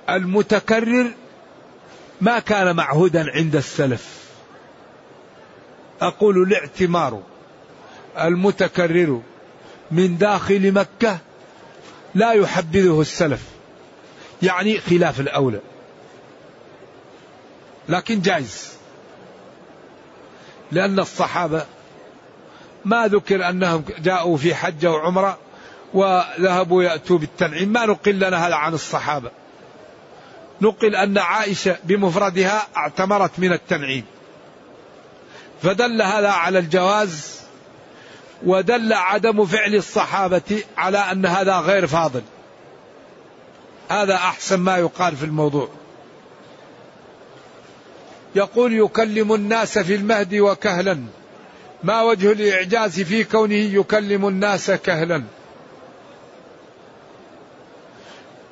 المتكرر 0.10 1.12
ما 2.22 2.40
كان 2.40 2.76
معهودا 2.76 3.26
عند 3.36 3.56
السلف. 3.56 4.28
أقول 6.02 6.42
الاعتمار. 6.42 7.22
المتكرر 8.22 9.22
من 9.92 10.18
داخل 10.18 10.72
مكة 10.72 11.18
لا 12.16 12.32
يحبذه 12.32 13.02
السلف. 13.02 13.44
يعني 14.42 14.80
خلاف 14.80 15.20
الأولى. 15.20 15.60
لكن 17.90 18.22
جائز. 18.22 18.74
لأن 20.72 21.00
الصحابة 21.00 21.66
ما 22.86 23.08
ذكر 23.08 23.50
أنهم 23.50 23.84
جاءوا 24.00 24.38
في 24.38 24.56
حجة 24.56 24.92
وعمرة 24.92 25.38
وذهبوا 25.94 26.84
يأتوا 26.84 27.18
بالتنعيم. 27.18 27.70
ما 27.70 27.86
نقل 27.86 28.16
لنا 28.16 28.48
هذا 28.48 28.56
عن 28.56 28.74
الصحابة. 28.74 29.32
نقل 30.62 30.96
أن 30.96 31.18
عائشة 31.18 31.78
بمفردها 31.84 32.68
اعتمرت 32.78 33.32
من 33.38 33.54
التنعيم. 33.54 34.06
فدل 35.62 36.02
هذا 36.02 36.30
على 36.30 36.60
الجواز 36.60 37.47
ودل 38.46 38.94
عدم 38.94 39.46
فعل 39.46 39.76
الصحابة 39.76 40.64
على 40.78 40.98
أن 40.98 41.26
هذا 41.26 41.60
غير 41.60 41.88
فاضل. 41.88 42.22
هذا 43.90 44.16
أحسن 44.16 44.60
ما 44.60 44.78
يقال 44.78 45.16
في 45.16 45.26
الموضوع. 45.26 45.70
يقول 48.36 48.74
يكلم 48.74 49.34
الناس 49.34 49.80
في 49.80 49.96
المهد 49.96 50.36
وكهلا. 50.36 51.04
ما 51.84 52.02
وجه 52.02 52.32
الإعجاز 52.32 53.02
في 53.02 53.24
كونه 53.24 53.56
يكلم 53.56 54.28
الناس 54.28 54.72
كهلا؟ 54.72 55.24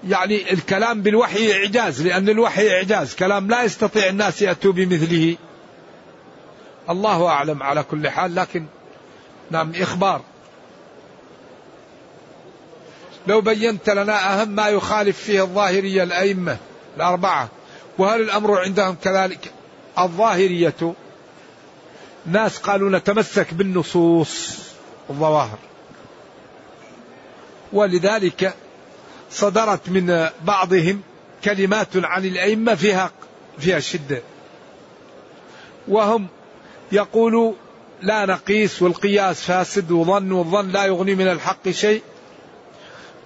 يعني 0.08 0.54
الكلام 0.54 1.02
بالوحي 1.02 1.54
إعجاز 1.54 2.02
لأن 2.02 2.30
الوحي 2.30 2.76
إعجاز. 2.76 3.16
كلام 3.16 3.50
لا 3.50 3.64
يستطيع 3.64 4.10
الناس 4.10 4.42
يأتوا 4.42 4.72
بمثله. 4.72 5.36
الله 6.90 7.28
أعلم 7.28 7.64
على 7.64 7.84
كل 7.84 8.10
حال 8.10 8.36
لكن 8.36 8.66
نعم 9.52 9.72
إخبار. 9.76 10.22
لو 13.28 13.42
بينت 13.42 13.90
لنا 13.90 14.42
أهم 14.42 14.50
ما 14.50 14.68
يخالف 14.68 15.18
فيه 15.18 15.44
الظاهرية 15.44 16.04
الأئمة 16.04 16.58
الأربعة 16.98 17.50
وهل 17.98 18.22
الأمر 18.22 18.60
عندهم 18.60 18.96
كذلك؟ 19.04 19.52
الظاهرية 20.00 20.94
ناس 22.26 22.58
قالوا 22.58 22.90
نتمسك 22.90 23.54
بالنصوص 23.54 24.58
الظواهر 25.10 25.58
ولذلك 27.74 28.54
صدرت 29.32 29.90
من 29.90 30.30
بعضهم 30.42 31.02
كلمات 31.44 31.88
عن 31.96 32.26
الأئمة 32.26 32.76
فيها 32.76 33.12
فيها 33.58 33.80
شدة. 33.80 34.22
وهم 35.88 36.28
يقولوا 36.92 37.54
لا 38.02 38.26
نقيس 38.26 38.82
والقياس 38.82 39.42
فاسد 39.42 39.92
وظن 39.92 40.32
والظن 40.32 40.70
لا 40.70 40.86
يغني 40.86 41.16
من 41.16 41.28
الحق 41.28 41.70
شيء. 41.70 42.02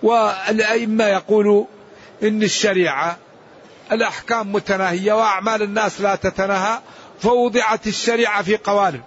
والأئمة 0.04 1.06
يقولوا 1.06 1.66
إن 2.24 2.44
الشريعة 2.44 3.18
الأحكام 3.92 4.52
متناهية 4.52 5.14
وأعمال 5.14 5.62
الناس 5.62 6.02
لا 6.02 6.16
تتناهى 6.16 6.80
فوضعت 7.20 7.88
الشريعة 7.88 8.44
في 8.44 8.58
قوالب. 8.58 9.02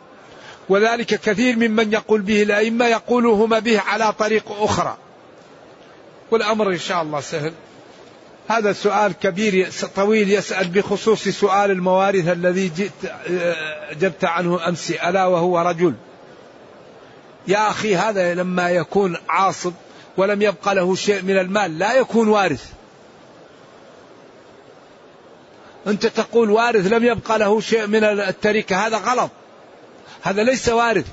وذلك 0.69 1.07
كثير 1.07 1.57
ممن 1.57 1.93
يقول 1.93 2.21
به 2.21 2.43
الأئمة 2.43 2.87
يقولون 2.87 3.61
به 3.61 3.81
على 3.81 4.13
طريق 4.13 4.45
أخرى. 4.61 4.97
والأمر 6.31 6.71
إن 6.71 6.79
شاء 6.79 7.03
الله 7.03 7.21
سهل. 7.21 7.53
هذا 8.53 8.73
سؤال 8.73 9.13
كبير 9.13 9.71
طويل 9.97 10.31
يسأل 10.31 10.69
بخصوص 10.69 11.29
سؤال 11.29 11.71
الموارث 11.71 12.29
الذي 12.29 12.69
جئت 12.69 13.13
أجبت 13.91 14.25
عنه 14.25 14.69
أمس. 14.69 14.91
ألا 14.91 15.27
وهو 15.27 15.59
رجل. 15.59 15.95
يا 17.49 17.71
أخي 17.71 17.97
هذا 17.97 18.35
لما 18.35 18.71
يكون 18.71 19.17
عاصب 19.29 19.73
ولم 20.17 20.43
يبقى 20.43 20.75
له 20.75 20.95
شيء 20.95 21.23
من 21.23 21.39
المال 21.39 21.79
لا 21.79 21.95
يكون 21.95 22.29
وارث. 22.29 22.73
أنت 25.87 26.07
تقول 26.07 26.51
وارث 26.51 26.87
لم 26.93 27.05
يبقى 27.05 27.39
له 27.39 27.61
شيء 27.61 27.87
من 27.87 28.05
التركة 28.05 28.87
هذا 28.87 28.99
غلط. 28.99 29.31
هذا 30.23 30.43
ليس 30.43 30.69
وارث. 30.69 31.07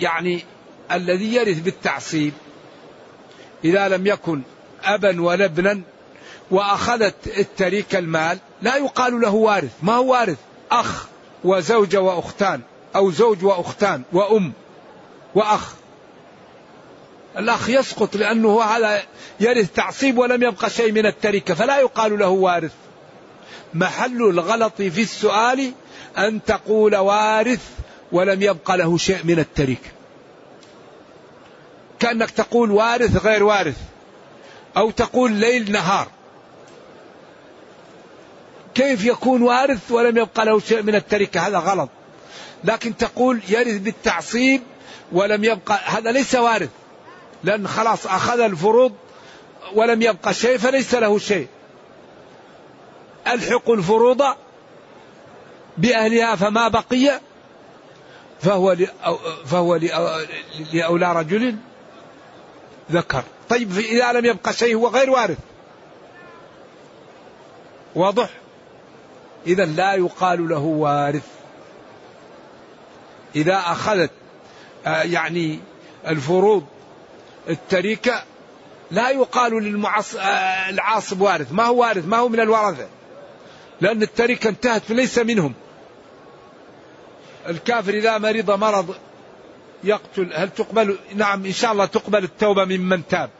يعني 0.00 0.44
الذي 0.92 1.34
يرث 1.34 1.58
بالتعصيب 1.58 2.32
إذا 3.64 3.88
لم 3.88 4.06
يكن 4.06 4.42
أبا 4.84 5.20
ولا 5.20 5.44
ابنا 5.44 5.80
وأخذت 6.50 7.38
التركة 7.38 7.98
المال. 7.98 8.38
لا 8.62 8.76
يقال 8.76 9.20
له 9.20 9.34
وارث. 9.34 9.70
ما 9.82 9.94
هو 9.94 10.12
وارث؟ 10.12 10.36
أخ 10.70 11.06
وزوجة 11.44 12.00
وأختان 12.00 12.60
أو 12.96 13.10
زوج 13.10 13.44
وأختان 13.44 14.02
وأم 14.12 14.52
وأخ. 15.34 15.74
الأخ 17.38 17.68
يسقط 17.68 18.16
لأنه 18.16 18.62
هذا 18.62 19.02
يرث 19.40 19.72
تعصيب 19.72 20.18
ولم 20.18 20.42
يبقى 20.42 20.70
شيء 20.70 20.92
من 20.92 21.06
التركة 21.06 21.54
فلا 21.54 21.78
يقال 21.78 22.18
له 22.18 22.28
وارث. 22.28 22.72
محل 23.74 24.22
الغلط 24.22 24.76
في 24.76 25.02
السؤال 25.02 25.72
أن 26.18 26.44
تقول 26.44 26.96
وارث 26.96 27.68
ولم 28.12 28.42
يبقى 28.42 28.76
له 28.78 28.98
شيء 28.98 29.18
من 29.24 29.38
التركة. 29.38 29.90
كأنك 32.00 32.30
تقول 32.30 32.70
وارث 32.70 33.24
غير 33.26 33.42
وارث. 33.42 33.76
أو 34.78 34.90
تقول 34.90 35.32
ليل 35.32 35.72
نهار. 35.72 36.08
كيف 38.74 39.04
يكون 39.04 39.42
وارث 39.42 39.90
ولم 39.90 40.18
يبقى 40.18 40.44
له 40.44 40.60
شيء 40.60 40.82
من 40.82 40.94
التركة؟ 40.94 41.40
هذا 41.40 41.58
غلط. 41.58 41.88
لكن 42.64 42.96
تقول 42.96 43.40
يرث 43.48 43.78
بالتعصيب 43.78 44.62
ولم 45.12 45.44
يبقى 45.44 45.80
هذا 45.84 46.12
ليس 46.12 46.34
وارث. 46.34 46.70
لأن 47.44 47.68
خلاص 47.68 48.06
أخذ 48.06 48.40
الفروض 48.40 48.92
ولم 49.74 50.02
يبقى 50.02 50.34
شيء 50.34 50.58
فليس 50.58 50.94
له 50.94 51.18
شيء. 51.18 51.48
ألحق 53.26 53.70
الفروض 53.70 54.22
بأهلها 55.78 56.36
فما 56.36 56.68
بقي؟ 56.68 57.20
فهو 58.40 58.76
فهو 59.46 59.76
لأولى 60.72 61.12
رجل 61.12 61.56
ذكر. 62.92 63.24
طيب 63.48 63.78
إذا 63.78 64.12
لم 64.12 64.24
يبقى 64.24 64.52
شيء 64.52 64.76
هو 64.76 64.88
غير 64.88 65.10
وارث 65.10 65.38
واضح؟ 67.94 68.28
إذا 69.46 69.64
لا 69.64 69.94
يقال 69.94 70.48
له 70.48 70.58
وارث. 70.58 71.26
إذا 73.36 73.56
أخذت 73.56 74.10
آه، 74.86 75.02
يعني 75.02 75.60
الفروض 76.06 76.66
التركة 77.48 78.22
لا 78.90 79.10
يقال 79.10 79.52
للعاصب 79.62 81.22
آه، 81.22 81.24
وارث. 81.24 81.52
ما 81.52 81.64
هو 81.64 81.80
وارث؟ 81.80 82.06
ما 82.06 82.16
هو 82.16 82.28
من 82.28 82.40
الورثة؟ 82.40 82.88
لأن 83.80 84.02
التركة 84.02 84.48
انتهت 84.48 84.82
فليس 84.82 85.18
منهم. 85.18 85.54
الكافر 87.48 87.94
إذا 87.94 88.18
مرض 88.18 88.50
مرض 88.50 88.94
يقتل. 89.84 90.32
هل 90.34 90.50
تقبل؟ 90.50 90.98
نعم 91.14 91.44
إن 91.44 91.52
شاء 91.52 91.72
الله 91.72 91.86
تقبل 91.86 92.24
التوبة 92.24 92.64
ممن 92.64 93.06
تاب. 93.06 93.30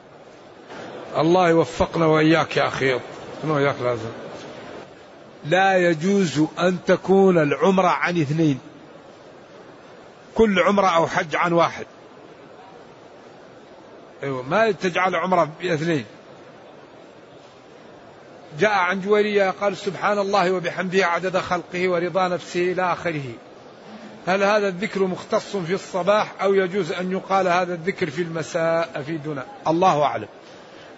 الله 1.17 1.49
يوفقنا 1.49 2.07
وإياك 2.07 2.57
يا 2.57 2.67
أخي. 2.67 3.01
وإياك 3.45 3.77
لازم؟ 3.83 4.11
لا 5.45 5.77
يجوز 5.77 6.45
أن 6.59 6.79
تكون 6.87 7.39
العمرة 7.39 7.89
عن 7.89 8.21
اثنين. 8.21 8.61
كل 10.35 10.59
عمرة 10.59 10.87
أو 10.87 11.07
حج 11.07 11.37
عن 11.37 11.53
واحد. 11.53 11.87
أيوة 14.23 14.43
ما 14.43 14.71
تجعل 14.71 15.15
عمرة 15.15 15.51
باثنين. 15.61 16.05
جاء 18.59 18.71
عن 18.71 19.01
جويرية 19.01 19.51
قال 19.51 19.77
سبحان 19.77 20.19
الله 20.19 20.53
وبحمده 20.53 21.07
عدد 21.07 21.39
خلقه 21.39 21.89
ورضا 21.89 22.29
نفسه 22.29 22.73
إلى 22.73 22.93
آخره. 22.93 23.33
هل 24.27 24.43
هذا 24.43 24.69
الذكر 24.69 25.05
مختص 25.05 25.57
في 25.57 25.75
الصباح 25.75 26.43
أو 26.43 26.55
يجوز 26.55 26.93
أن 26.93 27.13
يقال 27.13 27.49
هذا 27.49 27.75
الذكر 27.75 28.11
في 28.11 28.23
المساء 28.23 28.91
أفيدنا 28.95 29.45
الله 29.67 30.03
أعلم. 30.03 30.29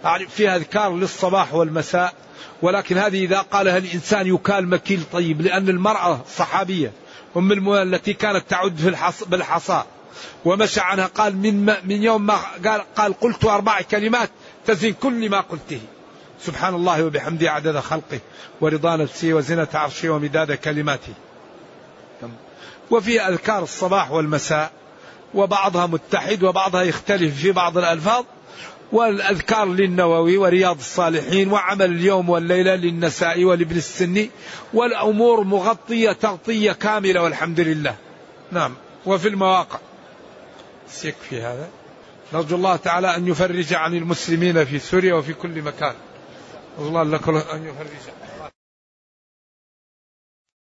يعني 0.03 0.27
في 0.27 0.49
أذكار 0.49 0.95
للصباح 0.95 1.53
والمساء 1.53 2.13
ولكن 2.61 2.97
هذه 2.97 3.23
إذا 3.23 3.37
قالها 3.37 3.77
الإنسان 3.77 4.27
يكال 4.27 4.67
مكيل 4.67 5.03
طيب 5.13 5.41
لأن 5.41 5.69
المرأة 5.69 6.21
صحابية 6.35 6.91
أم 7.37 7.51
المؤمنين 7.51 7.93
التي 7.93 8.13
كانت 8.13 8.49
تعد 8.49 8.77
في 8.77 8.89
الحص 8.89 9.23
بالحصى 9.23 9.83
ومشى 10.45 10.79
عنها 10.81 11.05
قال 11.05 11.37
من 11.37 11.65
من 11.65 12.03
يوم 12.03 12.25
ما 12.25 12.37
قال 12.65 12.81
قال 12.95 13.19
قلت 13.19 13.45
أربع 13.45 13.81
كلمات 13.81 14.29
تزن 14.65 14.93
كل 14.93 15.29
ما 15.29 15.39
قلته. 15.39 15.79
سبحان 16.41 16.75
الله 16.75 17.05
وبحمده 17.05 17.51
عدد 17.51 17.79
خلقه 17.79 18.19
ورضا 18.61 18.95
نفسه 18.95 19.33
وزنة 19.33 19.67
عرشه 19.73 20.09
ومداد 20.09 20.51
كلماته. 20.51 21.13
وفي 22.91 23.21
أذكار 23.21 23.63
الصباح 23.63 24.11
والمساء 24.11 24.71
وبعضها 25.33 25.85
متحد 25.85 26.43
وبعضها 26.43 26.81
يختلف 26.81 27.41
في 27.41 27.51
بعض 27.51 27.77
الألفاظ 27.77 28.25
والأذكار 28.91 29.67
للنووي 29.67 30.37
ورياض 30.37 30.77
الصالحين 30.77 31.51
وعمل 31.51 31.85
اليوم 31.85 32.29
والليلة 32.29 32.75
للنساء 32.75 33.43
ولابن 33.43 33.75
السني 33.75 34.29
والأمور 34.73 35.43
مغطية 35.43 36.11
تغطية 36.11 36.71
كاملة 36.71 37.21
والحمد 37.21 37.59
لله. 37.59 37.95
نعم. 38.51 38.73
وفي 39.05 39.27
المواقع. 39.27 39.79
يكفي 41.03 41.41
هذا. 41.41 41.69
نرجو 42.33 42.55
الله 42.55 42.75
تعالى 42.75 43.15
أن 43.15 43.27
يفرج 43.27 43.73
عن 43.73 43.95
المسلمين 43.95 44.65
في 44.65 44.79
سوريا 44.79 45.13
وفي 45.13 45.33
كل 45.33 45.61
مكان. 45.61 45.93
الله 46.79 47.03
لكم 47.03 47.35
أن 47.35 47.65
يفرج. 47.65 48.30